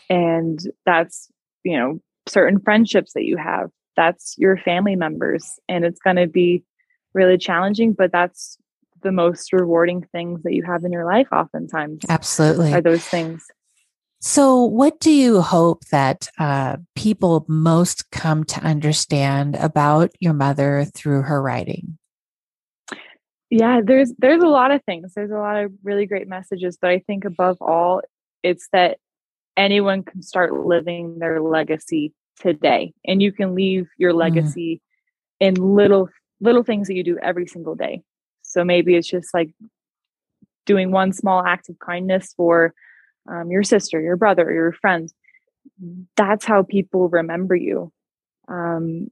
And 0.08 0.60
that's, 0.84 1.28
you 1.64 1.76
know, 1.76 2.00
certain 2.28 2.60
friendships 2.60 3.12
that 3.14 3.24
you 3.24 3.36
have, 3.36 3.70
that's 3.96 4.34
your 4.38 4.56
family 4.56 4.96
members. 4.96 5.58
And 5.68 5.84
it's 5.84 6.00
going 6.00 6.16
to 6.16 6.26
be 6.26 6.62
really 7.14 7.38
challenging, 7.38 7.92
but 7.92 8.12
that's 8.12 8.58
the 9.02 9.12
most 9.12 9.52
rewarding 9.52 10.06
things 10.12 10.42
that 10.42 10.52
you 10.52 10.62
have 10.64 10.84
in 10.84 10.92
your 10.92 11.04
life, 11.04 11.28
oftentimes. 11.32 12.00
Absolutely. 12.08 12.72
Are 12.72 12.80
those 12.80 13.04
things. 13.04 13.46
So, 14.20 14.64
what 14.64 14.98
do 14.98 15.12
you 15.12 15.40
hope 15.42 15.84
that 15.86 16.28
uh, 16.38 16.78
people 16.94 17.44
most 17.48 18.10
come 18.10 18.44
to 18.44 18.60
understand 18.60 19.54
about 19.56 20.10
your 20.20 20.32
mother 20.32 20.84
through 20.84 21.22
her 21.22 21.40
writing? 21.40 21.98
yeah 23.50 23.80
there's 23.82 24.12
there's 24.18 24.42
a 24.42 24.48
lot 24.48 24.70
of 24.70 24.82
things 24.84 25.12
there's 25.14 25.30
a 25.30 25.38
lot 25.38 25.56
of 25.56 25.72
really 25.82 26.06
great 26.06 26.28
messages 26.28 26.76
but 26.80 26.90
i 26.90 26.98
think 26.98 27.24
above 27.24 27.56
all 27.60 28.00
it's 28.42 28.68
that 28.72 28.98
anyone 29.56 30.02
can 30.02 30.22
start 30.22 30.52
living 30.52 31.18
their 31.18 31.40
legacy 31.40 32.12
today 32.38 32.92
and 33.04 33.22
you 33.22 33.32
can 33.32 33.54
leave 33.54 33.88
your 33.98 34.10
mm-hmm. 34.10 34.20
legacy 34.20 34.80
mm. 35.40 35.46
in 35.46 35.54
little 35.54 36.08
little 36.40 36.62
things 36.62 36.88
that 36.88 36.94
you 36.94 37.04
do 37.04 37.18
every 37.22 37.46
single 37.46 37.74
day 37.74 38.02
so 38.42 38.64
maybe 38.64 38.94
it's 38.96 39.08
just 39.08 39.32
like 39.32 39.50
doing 40.64 40.90
one 40.90 41.12
small 41.12 41.44
act 41.44 41.68
of 41.68 41.78
kindness 41.78 42.34
for 42.36 42.74
um, 43.28 43.50
your 43.50 43.62
sister 43.62 44.00
your 44.00 44.16
brother 44.16 44.50
your 44.52 44.72
friends 44.72 45.14
that's 46.16 46.44
how 46.44 46.62
people 46.62 47.08
remember 47.08 47.54
you 47.54 47.92
um, 48.48 49.10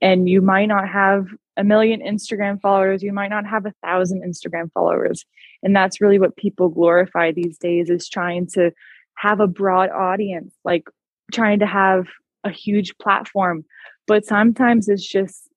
and 0.00 0.28
you 0.28 0.40
might 0.40 0.66
not 0.66 0.88
have 0.88 1.26
a 1.56 1.64
million 1.64 2.00
Instagram 2.00 2.60
followers, 2.60 3.02
you 3.02 3.12
might 3.12 3.28
not 3.28 3.46
have 3.46 3.66
a 3.66 3.74
thousand 3.84 4.22
Instagram 4.22 4.72
followers. 4.72 5.24
And 5.62 5.76
that's 5.76 6.00
really 6.00 6.18
what 6.18 6.36
people 6.36 6.68
glorify 6.68 7.32
these 7.32 7.58
days 7.58 7.90
is 7.90 8.08
trying 8.08 8.46
to 8.54 8.72
have 9.14 9.40
a 9.40 9.46
broad 9.46 9.90
audience, 9.90 10.54
like 10.64 10.88
trying 11.32 11.58
to 11.58 11.66
have 11.66 12.06
a 12.44 12.50
huge 12.50 12.96
platform. 12.98 13.64
But 14.06 14.24
sometimes 14.24 14.88
it's 14.88 15.06
just 15.06 15.48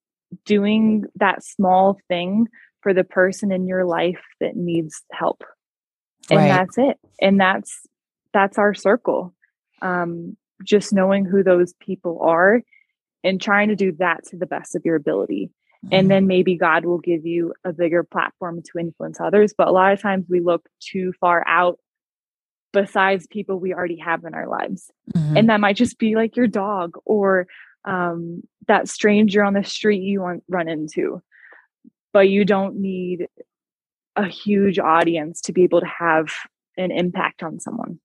doing 0.46 1.06
that 1.16 1.44
small 1.44 1.98
thing 2.08 2.48
for 2.82 2.94
the 2.94 3.04
person 3.04 3.52
in 3.52 3.66
your 3.66 3.86
life 3.86 4.22
that 4.42 4.56
needs 4.56 5.02
help. 5.12 5.44
And 6.30 6.40
right. 6.40 6.48
that's 6.48 6.78
it. 6.78 6.98
And 7.22 7.40
that's 7.40 7.88
that's 8.34 8.58
our 8.58 8.74
circle. 8.74 9.34
Um, 9.82 10.38
just 10.64 10.94
knowing 10.94 11.26
who 11.26 11.44
those 11.44 11.74
people 11.80 12.20
are 12.22 12.62
and 13.24 13.42
trying 13.42 13.70
to 13.70 13.76
do 13.76 13.92
that 14.00 14.26
to 14.28 14.38
the 14.38 14.46
best 14.46 14.76
of 14.76 14.84
your 14.86 14.96
ability. 14.96 15.52
Mm-hmm. 15.86 15.96
And 15.96 16.12
then 16.12 16.28
maybe 16.28 16.56
God 16.56 16.86
will 16.86 17.00
give 17.00 17.26
you 17.26 17.54
a 17.64 17.74
bigger 17.74 18.04
platform 18.04 18.62
to 18.62 18.80
influence 18.80 19.20
others. 19.20 19.54
But 19.58 19.68
a 19.68 19.72
lot 19.72 19.94
of 19.94 20.02
times 20.02 20.26
we 20.30 20.40
look 20.40 20.68
too 20.80 21.14
far 21.20 21.46
out 21.48 21.80
besides 22.72 23.28
people 23.28 23.60
we 23.60 23.74
already 23.74 23.98
have 23.98 24.24
in 24.26 24.34
our 24.34 24.48
lives. 24.48 24.92
Mm-hmm. 25.14 25.38
And 25.38 25.50
that 25.50 25.60
might 25.60 25.78
just 25.78 25.98
be 25.98 26.16
like 26.16 26.36
your 26.36 26.48
dog 26.48 26.98
or 27.06 27.48
um, 27.86 28.44
that 28.68 28.90
stranger 28.90 29.44
on 29.44 29.54
the 29.54 29.64
street 29.64 30.02
you 30.02 30.22
want, 30.22 30.44
run 30.50 30.68
into. 30.68 31.22
But 32.14 32.30
you 32.30 32.46
don't 32.46 32.78
need 32.78 33.28
a 34.16 34.28
huge 34.28 34.80
audience 34.80 35.42
to 35.42 35.54
be 35.54 35.64
able 35.64 35.82
to 35.82 35.88
have 36.00 36.28
an 36.78 36.92
impact 36.92 37.44
on 37.44 37.60
someone. 37.60 38.00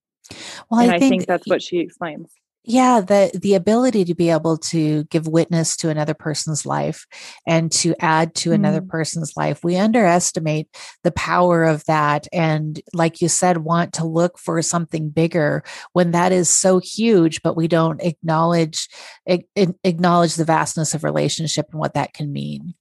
Well, 0.70 0.80
and 0.80 0.90
I, 0.90 0.98
think, 0.98 1.04
I 1.04 1.16
think 1.16 1.26
that's 1.26 1.48
what 1.48 1.62
she 1.62 1.78
explains 1.78 2.32
yeah 2.64 3.00
the 3.00 3.30
the 3.40 3.54
ability 3.54 4.04
to 4.04 4.14
be 4.14 4.28
able 4.28 4.58
to 4.58 5.04
give 5.04 5.26
witness 5.26 5.76
to 5.76 5.88
another 5.88 6.12
person's 6.12 6.66
life 6.66 7.06
and 7.46 7.72
to 7.72 7.94
add 8.00 8.34
to 8.34 8.50
mm. 8.50 8.54
another 8.54 8.82
person's 8.82 9.34
life 9.36 9.64
we 9.64 9.76
underestimate 9.76 10.68
the 11.02 11.12
power 11.12 11.64
of 11.64 11.84
that 11.86 12.26
and 12.32 12.80
like 12.92 13.22
you 13.22 13.28
said 13.28 13.58
want 13.58 13.94
to 13.94 14.04
look 14.04 14.38
for 14.38 14.60
something 14.60 15.08
bigger 15.08 15.62
when 15.92 16.10
that 16.10 16.32
is 16.32 16.50
so 16.50 16.78
huge 16.78 17.40
but 17.42 17.56
we 17.56 17.66
don't 17.66 18.02
acknowledge 18.02 18.88
acknowledge 19.26 20.34
the 20.34 20.44
vastness 20.44 20.92
of 20.92 21.02
relationship 21.02 21.66
and 21.70 21.80
what 21.80 21.94
that 21.94 22.12
can 22.12 22.30
mean 22.30 22.74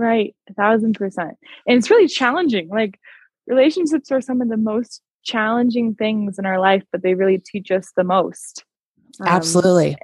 right 0.00 0.34
a 0.48 0.54
thousand 0.54 0.94
percent 0.94 1.36
and 1.66 1.78
it's 1.78 1.90
really 1.90 2.08
challenging 2.08 2.68
like 2.68 2.98
relationships 3.46 4.10
are 4.10 4.20
some 4.20 4.40
of 4.40 4.48
the 4.48 4.56
most 4.56 5.02
challenging 5.22 5.94
things 5.94 6.38
in 6.38 6.46
our 6.46 6.58
life 6.58 6.82
but 6.90 7.02
they 7.02 7.14
really 7.14 7.38
teach 7.38 7.70
us 7.70 7.92
the 7.96 8.04
most 8.04 8.64
um, 9.18 9.26
Absolutely. 9.26 9.96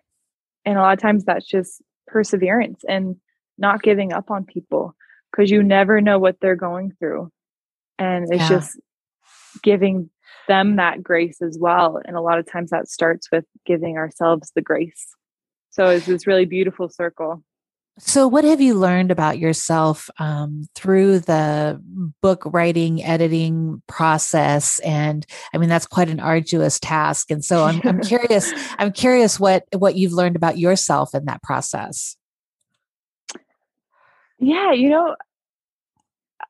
And 0.65 0.79
a 0.79 0.81
lot 0.81 0.95
of 0.95 1.01
times 1.01 1.25
that's 1.25 1.47
just 1.47 1.83
perseverance 2.07 2.83
and 2.89 3.17
not 3.59 3.83
giving 3.83 4.13
up 4.13 4.31
on 4.31 4.45
people 4.45 4.95
because 5.31 5.51
you 5.51 5.63
never 5.63 6.01
know 6.01 6.19
what 6.19 6.37
they're 6.41 6.57
going 6.57 6.93
through. 6.99 7.31
And 7.99 8.27
it's 8.31 8.43
yeah. 8.43 8.49
just 8.49 8.81
giving 9.63 10.11
them 10.49 10.77
that 10.77 11.03
grace 11.03 11.41
as 11.41 11.57
well. 11.59 12.01
And 12.05 12.17
a 12.17 12.21
lot 12.21 12.39
of 12.39 12.51
times 12.51 12.71
that 12.71 12.89
starts 12.89 13.29
with 13.31 13.45
giving 13.65 13.97
ourselves 13.97 14.53
the 14.55 14.63
grace. 14.63 15.07
So 15.71 15.89
it's 15.89 16.07
this 16.07 16.27
really 16.27 16.47
beautiful 16.47 16.89
circle. 16.89 17.43
So, 17.99 18.29
what 18.29 18.45
have 18.45 18.61
you 18.61 18.75
learned 18.75 19.11
about 19.11 19.39
yourself 19.39 20.11
um, 20.19 20.69
through 20.75 21.21
the 21.21 21.81
book 22.21 22.43
writing, 22.45 23.03
editing 23.03 23.83
process? 23.87 24.79
And 24.81 25.25
I 25.55 25.59
mean, 25.59 25.71
that's 25.71 25.87
quite 25.87 26.11
an 26.11 26.21
arduous 26.21 26.79
task. 26.79 27.31
And 27.31 27.43
so, 27.43 27.65
I'm, 27.65 27.81
I'm 27.85 28.01
curious. 28.03 28.53
I'm 28.79 28.93
curious 28.93 29.41
what 29.41 29.65
what 29.73 29.97
you've 29.97 30.13
learned 30.13 30.37
about 30.37 30.59
yourself 30.59 31.15
in 31.15 31.25
that 31.25 31.43
process. 31.43 32.17
Yeah, 34.39 34.73
you 34.73 34.91
know, 34.91 35.17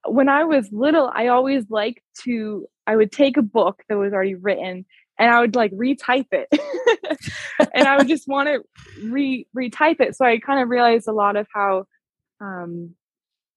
when 0.05 0.29
I 0.29 0.43
was 0.43 0.69
little, 0.73 1.13
I 1.15 1.29
always 1.29 1.71
liked 1.71 2.01
to. 2.25 2.67
I 2.89 2.97
would 2.97 3.13
take 3.13 3.37
a 3.37 3.43
book 3.43 3.85
that 3.89 3.97
was 3.97 4.13
already 4.13 4.35
written 4.35 4.85
and 5.19 5.31
I 5.31 5.41
would 5.41 5.57
like 5.57 5.73
retype 5.73 6.27
it. 6.33 6.49
and 7.75 7.87
I 7.87 7.97
would 7.97 8.09
just 8.09 8.29
want 8.29 8.49
to 8.49 8.63
re 9.09 9.47
retype 9.57 10.01
it. 10.01 10.17
So 10.17 10.25
I 10.25 10.39
kind 10.39 10.63
of 10.63 10.69
realized 10.69 11.09
a 11.09 11.13
lot 11.13 11.37
of 11.37 11.47
how 11.53 11.85
um, 12.41 12.95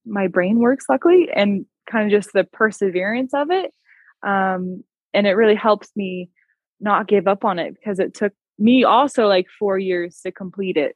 my 0.06 0.28
brain 0.28 0.60
works, 0.60 0.86
luckily, 0.90 1.30
and 1.34 1.66
kind 1.90 2.06
of 2.06 2.12
just 2.12 2.34
the 2.34 2.44
perseverance 2.44 3.34
of 3.34 3.52
it. 3.52 3.74
Um, 4.24 4.84
and 5.14 5.28
it 5.28 5.34
really 5.34 5.56
helps 5.56 5.90
me 5.96 6.30
not 6.80 7.08
give 7.08 7.28
up 7.28 7.44
on 7.44 7.60
it 7.60 7.74
because 7.74 8.00
it 8.00 8.14
took 8.14 8.34
me 8.58 8.84
also 8.84 9.28
like 9.28 9.48
four 9.58 9.78
years 9.78 10.20
to 10.22 10.32
complete 10.32 10.78
it. 10.78 10.96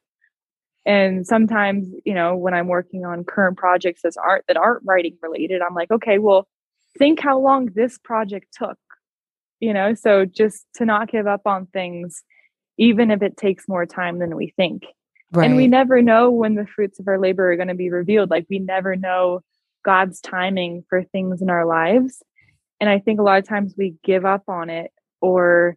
And 0.86 1.26
sometimes, 1.26 1.88
you 2.04 2.12
know, 2.12 2.36
when 2.36 2.52
I'm 2.52 2.68
working 2.68 3.06
on 3.06 3.24
current 3.24 3.56
projects 3.56 4.04
as 4.04 4.18
art 4.18 4.44
that 4.48 4.58
aren't 4.58 4.82
writing 4.84 5.16
related, 5.22 5.62
I'm 5.62 5.74
like, 5.74 5.90
okay, 5.90 6.18
well, 6.18 6.46
think 6.98 7.20
how 7.20 7.38
long 7.38 7.66
this 7.74 7.98
project 7.98 8.48
took 8.56 8.76
you 9.64 9.72
know 9.72 9.94
so 9.94 10.24
just 10.24 10.66
to 10.74 10.84
not 10.84 11.10
give 11.10 11.26
up 11.26 11.42
on 11.46 11.66
things 11.66 12.22
even 12.76 13.10
if 13.10 13.22
it 13.22 13.36
takes 13.36 13.68
more 13.68 13.86
time 13.86 14.18
than 14.18 14.36
we 14.36 14.52
think 14.56 14.84
right. 15.32 15.46
and 15.46 15.56
we 15.56 15.66
never 15.66 16.02
know 16.02 16.30
when 16.30 16.54
the 16.54 16.66
fruits 16.66 16.98
of 16.98 17.08
our 17.08 17.18
labor 17.18 17.52
are 17.52 17.56
going 17.56 17.68
to 17.68 17.74
be 17.74 17.90
revealed 17.90 18.30
like 18.30 18.46
we 18.50 18.58
never 18.58 18.96
know 18.96 19.40
god's 19.84 20.20
timing 20.20 20.84
for 20.88 21.02
things 21.02 21.40
in 21.42 21.50
our 21.50 21.66
lives 21.66 22.22
and 22.80 22.90
i 22.90 22.98
think 22.98 23.20
a 23.20 23.22
lot 23.22 23.38
of 23.38 23.48
times 23.48 23.74
we 23.76 23.94
give 24.04 24.24
up 24.24 24.44
on 24.48 24.70
it 24.70 24.90
or 25.20 25.76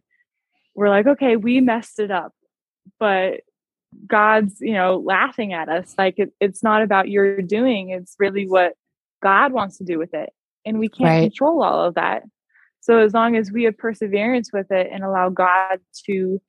we're 0.74 0.90
like 0.90 1.06
okay 1.06 1.36
we 1.36 1.60
messed 1.60 1.98
it 1.98 2.10
up 2.10 2.32
but 2.98 3.40
god's 4.06 4.60
you 4.60 4.74
know 4.74 4.98
laughing 4.98 5.52
at 5.52 5.68
us 5.68 5.94
like 5.96 6.14
it, 6.18 6.30
it's 6.40 6.62
not 6.62 6.82
about 6.82 7.08
your 7.08 7.40
doing 7.40 7.90
it's 7.90 8.14
really 8.18 8.46
what 8.46 8.74
God 9.22 9.52
wants 9.52 9.78
to 9.78 9.84
do 9.84 9.98
with 9.98 10.14
it. 10.14 10.30
And 10.64 10.78
we 10.78 10.88
can't 10.88 11.08
Right. 11.08 11.22
control 11.30 11.62
all 11.62 11.84
of 11.84 11.94
that. 11.94 12.24
So 12.88 12.98
as 12.98 13.12
long 13.12 13.36
as 13.36 13.52
we 13.52 13.64
have 13.64 13.76
perseverance 13.76 14.50
with 14.50 14.70
it 14.70 14.88
and 14.90 15.04
allow 15.04 15.28
God 15.28 15.78
to 16.06 16.40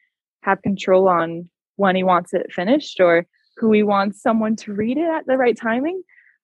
have 0.43 0.61
control 0.61 1.09
on 1.09 1.49
when 1.75 1.97
he 1.97 2.03
wants 2.03 2.33
it 2.33 2.53
finished 2.53 3.01
or 3.01 3.25
who 3.57 3.73
he 3.73 3.83
wants 3.83 4.21
someone 4.21 4.55
to 4.55 4.73
read 4.73 4.97
it 4.97 5.09
at 5.09 5.25
the 5.25 5.35
right 5.35 5.57
timing, 5.57 6.01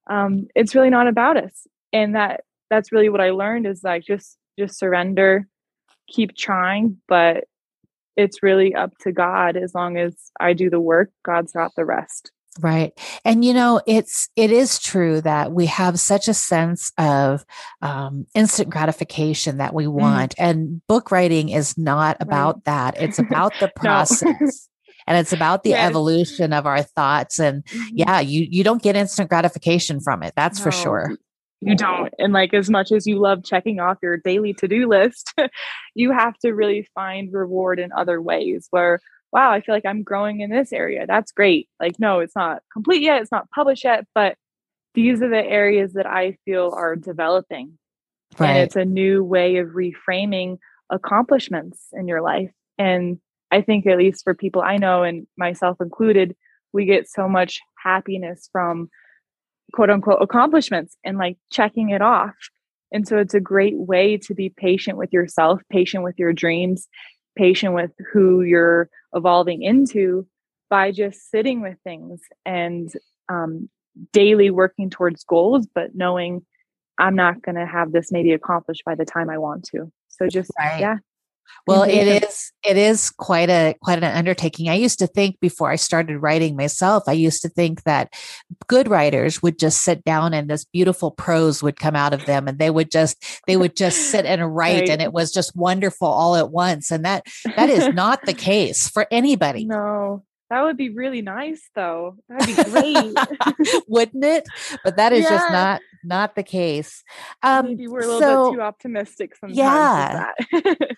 um, 0.09 0.47
it's 0.53 0.75
really 0.75 0.89
not 0.89 1.07
about 1.07 1.37
us. 1.37 1.65
And 1.93 2.13
that 2.13 2.41
that's 2.69 2.91
really 2.91 3.07
what 3.07 3.21
I 3.21 3.29
learned 3.29 3.67
is 3.67 3.85
like 3.85 4.03
just 4.03 4.37
just 4.59 4.77
surrender, 4.77 5.47
keep 6.09 6.35
trying, 6.35 6.97
but 7.07 7.45
it's 8.17 8.43
really 8.43 8.75
up 8.75 8.97
to 8.99 9.13
God 9.13 9.55
as 9.55 9.73
long 9.73 9.97
as 9.97 10.13
I 10.41 10.51
do 10.51 10.69
the 10.69 10.79
work, 10.79 11.09
God's 11.23 11.53
got 11.53 11.71
the 11.75 11.85
rest. 11.85 12.31
Right. 12.61 12.93
And 13.25 13.43
you 13.43 13.53
know, 13.53 13.81
it's 13.85 14.29
it 14.37 14.49
is 14.49 14.79
true 14.79 15.19
that 15.21 15.51
we 15.51 15.65
have 15.65 15.99
such 15.99 16.29
a 16.29 16.33
sense 16.33 16.91
of 16.97 17.43
um, 17.81 18.25
instant 18.33 18.69
gratification 18.69 19.57
that 19.57 19.73
we 19.73 19.87
want. 19.87 20.35
And 20.37 20.81
book 20.87 21.11
writing 21.11 21.49
is 21.49 21.77
not 21.77 22.15
about 22.21 22.63
that. 22.63 23.01
It's 23.01 23.19
about 23.19 23.59
the 23.59 23.67
process. 23.67 24.69
And 25.07 25.17
it's 25.17 25.33
about 25.33 25.63
the 25.63 25.71
Yes. 25.71 25.87
evolution 25.89 26.53
of 26.53 26.65
our 26.65 26.81
thoughts. 26.81 27.39
And 27.39 27.63
yeah, 27.91 28.21
you 28.21 28.47
you 28.49 28.63
don't 28.63 28.81
get 28.81 28.95
instant 28.95 29.29
gratification 29.29 29.99
from 29.99 30.23
it. 30.23 30.33
That's 30.35 30.59
for 30.59 30.71
sure. 30.71 31.11
You 31.61 31.75
don't. 31.75 32.13
And 32.19 32.31
like 32.31 32.53
as 32.53 32.69
much 32.69 32.91
as 32.91 33.05
you 33.05 33.19
love 33.19 33.43
checking 33.43 33.79
off 33.79 33.97
your 34.01 34.17
daily 34.17 34.53
to-do 34.53 34.87
list, 34.87 35.33
you 35.95 36.11
have 36.11 36.37
to 36.39 36.53
really 36.53 36.87
find 36.95 37.33
reward 37.33 37.79
in 37.79 37.91
other 37.91 38.21
ways 38.21 38.67
where 38.71 38.99
wow, 39.35 39.51
I 39.51 39.59
feel 39.59 39.75
like 39.75 39.85
I'm 39.85 40.01
growing 40.01 40.39
in 40.39 40.49
this 40.49 40.71
area. 40.71 41.05
That's 41.05 41.33
great. 41.33 41.67
Like 41.77 41.99
no, 41.99 42.21
it's 42.21 42.37
not 42.37 42.63
complete 42.71 43.01
yet, 43.01 43.21
it's 43.21 43.33
not 43.33 43.51
published 43.51 43.83
yet, 43.83 44.05
but 44.15 44.37
these 44.93 45.21
are 45.21 45.29
the 45.29 45.45
areas 45.45 45.91
that 45.93 46.05
I 46.05 46.37
feel 46.45 46.73
are 46.73 46.95
developing. 46.95 47.77
And 48.39 48.57
it's 48.57 48.77
a 48.77 48.85
new 48.85 49.25
way 49.25 49.57
of 49.57 49.69
reframing 49.69 50.57
accomplishments 50.89 51.87
in 51.91 52.07
your 52.07 52.21
life. 52.21 52.51
And 52.77 53.19
I 53.51 53.61
think, 53.61 53.85
at 53.87 53.97
least 53.97 54.23
for 54.23 54.33
people 54.33 54.61
I 54.61 54.77
know, 54.77 55.03
and 55.03 55.27
myself 55.37 55.77
included, 55.81 56.33
we 56.71 56.85
get 56.85 57.09
so 57.09 57.27
much 57.27 57.59
happiness 57.83 58.49
from 58.53 58.89
quote 59.73 59.89
unquote 59.89 60.21
accomplishments 60.21 60.95
and 61.03 61.17
like 61.17 61.37
checking 61.51 61.89
it 61.89 62.01
off. 62.01 62.35
And 62.91 63.05
so 63.05 63.17
it's 63.17 63.33
a 63.33 63.41
great 63.41 63.77
way 63.77 64.17
to 64.17 64.33
be 64.33 64.49
patient 64.49 64.97
with 64.97 65.11
yourself, 65.11 65.61
patient 65.69 66.03
with 66.05 66.15
your 66.17 66.31
dreams, 66.31 66.87
patient 67.35 67.73
with 67.73 67.91
who 68.11 68.41
you're 68.41 68.89
evolving 69.13 69.61
into 69.63 70.27
by 70.69 70.91
just 70.91 71.29
sitting 71.29 71.61
with 71.61 71.77
things 71.83 72.21
and 72.45 72.91
um, 73.29 73.69
daily 74.11 74.49
working 74.49 74.89
towards 74.89 75.23
goals, 75.23 75.67
but 75.73 75.95
knowing 75.95 76.45
I'm 76.97 77.15
not 77.15 77.41
going 77.41 77.55
to 77.55 77.65
have 77.65 77.91
this 77.91 78.11
maybe 78.11 78.31
accomplished 78.31 78.83
by 78.85 78.95
the 78.95 79.05
time 79.05 79.29
I 79.29 79.37
want 79.37 79.63
to. 79.71 79.91
So 80.07 80.27
just, 80.27 80.51
Right. 80.57 80.79
yeah. 80.79 80.97
Well, 81.67 81.81
Mhm. 81.83 81.89
it 81.89 82.23
is 82.23 82.51
it 82.63 82.77
is 82.77 83.09
quite 83.11 83.49
a 83.49 83.75
quite 83.81 83.97
an 83.97 84.03
undertaking. 84.03 84.69
I 84.69 84.75
used 84.75 84.99
to 84.99 85.07
think 85.07 85.39
before 85.39 85.71
I 85.71 85.75
started 85.75 86.19
writing 86.19 86.55
myself, 86.55 87.03
I 87.07 87.13
used 87.13 87.41
to 87.43 87.49
think 87.49 87.83
that 87.83 88.13
good 88.67 88.87
writers 88.87 89.41
would 89.43 89.57
just 89.59 89.81
sit 89.81 90.03
down 90.03 90.33
and 90.33 90.49
this 90.49 90.65
beautiful 90.65 91.11
prose 91.11 91.61
would 91.63 91.79
come 91.79 91.95
out 91.95 92.13
of 92.13 92.25
them 92.25 92.47
and 92.47 92.59
they 92.59 92.69
would 92.69 92.91
just 92.91 93.17
they 93.47 93.57
would 93.57 93.75
just 93.75 94.09
sit 94.11 94.25
and 94.25 94.41
write 94.55 94.81
Right. 94.81 94.89
and 94.89 95.01
it 95.01 95.13
was 95.13 95.31
just 95.31 95.55
wonderful 95.55 96.07
all 96.07 96.35
at 96.35 96.51
once. 96.51 96.91
And 96.91 97.03
that 97.05 97.23
that 97.55 97.69
is 97.69 97.93
not 97.93 98.25
the 98.25 98.33
case 98.33 98.87
for 98.87 99.07
anybody, 99.11 99.65
no, 99.65 100.23
that 100.49 100.61
would 100.63 100.77
be 100.77 100.89
really 100.89 101.21
nice 101.21 101.69
though. 101.75 102.17
That'd 102.29 102.55
be 102.55 102.63
great. 102.71 103.13
wouldn't 103.87 104.23
it? 104.23 104.45
But 104.83 104.97
that 104.97 105.11
is 105.13 105.25
just 105.25 105.51
not 105.51 105.81
not 106.03 106.35
the 106.35 106.43
case. 106.43 107.03
Um 107.41 107.65
maybe 107.65 107.87
we're 107.87 108.01
a 108.01 108.07
little 108.07 108.19
so- 108.19 108.51
bit 108.51 108.57
too 108.57 108.61
optimistic 108.61 109.35
sometimes. 109.35 109.57
Yeah. 109.57 110.31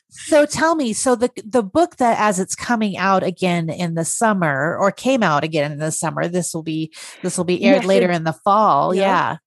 So 0.10 0.45
tell 0.60 0.75
me, 0.75 0.93
so 0.93 1.15
the 1.15 1.31
the 1.45 1.63
book 1.63 1.95
that 1.97 2.19
as 2.19 2.39
it's 2.39 2.55
coming 2.55 2.97
out 2.97 3.23
again 3.23 3.69
in 3.69 3.95
the 3.95 4.05
summer 4.05 4.75
or 4.77 4.91
came 4.91 5.23
out 5.23 5.43
again 5.43 5.71
in 5.71 5.77
the 5.79 5.91
summer, 5.91 6.27
this 6.27 6.53
will 6.53 6.63
be 6.63 6.91
this 7.23 7.38
will 7.38 7.45
be 7.45 7.63
aired 7.63 7.83
Yes, 7.83 7.86
later 7.86 8.12
in 8.12 8.23
the 8.25 8.33
fall. 8.33 8.93
yeah. 8.93 9.01
Yeah. 9.03 9.38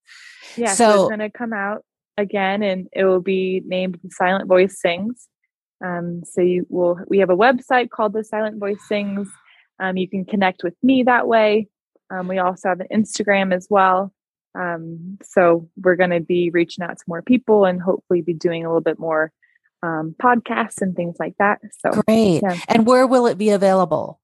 Yeah, 0.56 0.74
so, 0.74 0.84
So- 0.84 0.90
it's 1.02 1.08
going 1.16 1.30
to 1.30 1.38
come 1.38 1.52
out 1.52 1.84
again, 2.18 2.62
and 2.64 2.88
it 2.92 3.04
will 3.04 3.20
be 3.20 3.62
named 3.64 4.00
"The 4.02 4.10
Silent 4.10 4.48
Voice 4.48 4.80
Sings." 4.80 5.28
Um, 5.84 6.22
so 6.24 6.40
you 6.40 6.66
will. 6.68 6.98
We 7.08 7.18
have 7.18 7.30
a 7.30 7.36
website 7.36 7.90
called 7.90 8.14
"The 8.14 8.24
Silent 8.24 8.58
Voice 8.58 8.80
Sings." 8.88 9.28
Um, 9.80 9.96
you 9.96 10.08
can 10.08 10.24
connect 10.24 10.62
with 10.62 10.74
me 10.82 11.04
that 11.04 11.26
way. 11.26 11.68
Um, 12.10 12.28
we 12.28 12.38
also 12.38 12.68
have 12.68 12.80
an 12.80 12.88
Instagram 12.92 13.54
as 13.54 13.66
well. 13.70 14.12
Um, 14.58 15.18
so 15.22 15.68
we're 15.76 15.96
going 15.96 16.10
to 16.10 16.20
be 16.20 16.50
reaching 16.50 16.84
out 16.84 16.98
to 16.98 17.04
more 17.06 17.22
people 17.22 17.64
and 17.64 17.80
hopefully 17.80 18.20
be 18.20 18.34
doing 18.34 18.64
a 18.64 18.68
little 18.68 18.80
bit 18.80 18.98
more 18.98 19.32
um, 19.82 20.14
podcasts 20.20 20.82
and 20.82 20.94
things 20.96 21.16
like 21.20 21.34
that. 21.38 21.60
So 21.80 22.02
Great. 22.06 22.42
Yeah. 22.42 22.58
And 22.68 22.86
where 22.86 23.06
will 23.06 23.26
it 23.26 23.38
be 23.38 23.50
available? 23.50 24.20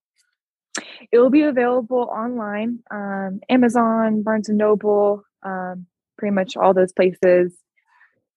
it 1.12 1.18
will 1.18 1.30
be 1.30 1.42
available 1.42 2.08
online, 2.10 2.80
um, 2.90 3.40
Amazon, 3.48 4.22
Barnes 4.22 4.48
and 4.48 4.58
Noble, 4.58 5.22
um, 5.42 5.86
pretty 6.18 6.34
much 6.34 6.56
all 6.56 6.74
those 6.74 6.92
places. 6.92 7.56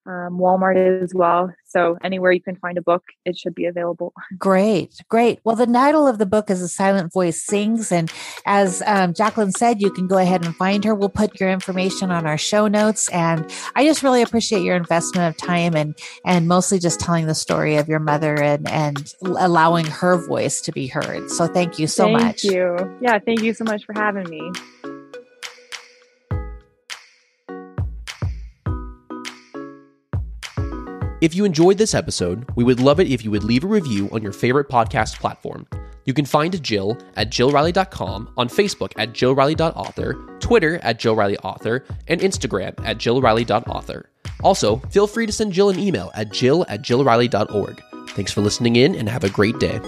Um, 0.09 0.39
Walmart 0.39 1.03
as 1.03 1.13
well. 1.13 1.53
So 1.67 1.99
anywhere 2.03 2.31
you 2.31 2.41
can 2.41 2.55
find 2.55 2.79
a 2.79 2.81
book, 2.81 3.03
it 3.25 3.37
should 3.37 3.53
be 3.53 3.65
available. 3.65 4.11
Great, 4.39 4.99
great. 5.07 5.39
Well, 5.43 5.55
the 5.55 5.67
title 5.67 6.07
of 6.07 6.17
the 6.17 6.25
book 6.25 6.49
is 6.49 6.63
A 6.63 6.67
Silent 6.67 7.13
Voice 7.13 7.43
Sings. 7.43 7.91
And 7.91 8.11
as 8.47 8.81
um, 8.87 9.13
Jacqueline 9.13 9.51
said, 9.51 9.81
you 9.81 9.91
can 9.91 10.07
go 10.07 10.17
ahead 10.17 10.43
and 10.43 10.55
find 10.55 10.83
her. 10.83 10.95
We'll 10.95 11.09
put 11.09 11.39
your 11.39 11.51
information 11.51 12.09
on 12.09 12.25
our 12.25 12.39
show 12.39 12.67
notes. 12.67 13.07
And 13.09 13.47
I 13.75 13.85
just 13.85 14.01
really 14.01 14.23
appreciate 14.23 14.63
your 14.63 14.75
investment 14.75 15.29
of 15.29 15.37
time 15.37 15.75
and 15.75 15.95
and 16.25 16.47
mostly 16.47 16.79
just 16.79 16.99
telling 16.99 17.27
the 17.27 17.35
story 17.35 17.75
of 17.75 17.87
your 17.87 17.99
mother 17.99 18.41
and 18.41 18.67
and 18.71 19.13
allowing 19.21 19.85
her 19.85 20.17
voice 20.25 20.59
to 20.61 20.71
be 20.71 20.87
heard. 20.87 21.29
So 21.29 21.45
thank 21.45 21.77
you 21.77 21.85
so 21.85 22.05
thank 22.05 22.19
much. 22.19 22.41
Thank 22.41 22.55
you. 22.55 22.97
Yeah, 22.99 23.19
thank 23.19 23.43
you 23.43 23.53
so 23.53 23.63
much 23.63 23.85
for 23.85 23.93
having 23.93 24.27
me. 24.27 24.51
If 31.21 31.35
you 31.35 31.43
enjoyed 31.43 31.77
this 31.77 31.93
episode, 31.93 32.49
we 32.55 32.63
would 32.63 32.79
love 32.79 32.99
it 32.99 33.11
if 33.11 33.25
you 33.25 33.31
would 33.31 33.43
leave 33.43 33.65
a 33.65 33.67
review 33.67 34.09
on 34.13 34.21
your 34.21 34.31
favorite 34.31 34.69
podcast 34.69 35.19
platform. 35.19 35.67
You 36.05 36.13
can 36.13 36.25
find 36.25 36.61
Jill 36.63 36.97
at 37.17 37.29
jillriley.com, 37.29 38.33
on 38.37 38.47
Facebook 38.47 38.93
at 38.97 39.13
jillriley.author, 39.13 40.39
Twitter 40.39 40.79
at 40.81 40.99
jillrileyauthor, 40.99 41.83
and 42.07 42.21
Instagram 42.21 42.73
at 42.85 42.97
jillriley.author. 42.97 44.09
Also, 44.43 44.77
feel 44.89 45.07
free 45.07 45.25
to 45.25 45.31
send 45.33 45.51
Jill 45.51 45.69
an 45.69 45.77
email 45.77 46.09
at 46.15 46.31
jill 46.31 46.65
at 46.69 46.81
jillriley.org. 46.81 47.81
Thanks 48.09 48.31
for 48.31 48.41
listening 48.41 48.77
in 48.77 48.95
and 48.95 49.09
have 49.09 49.25
a 49.25 49.29
great 49.29 49.59
day. 49.59 49.79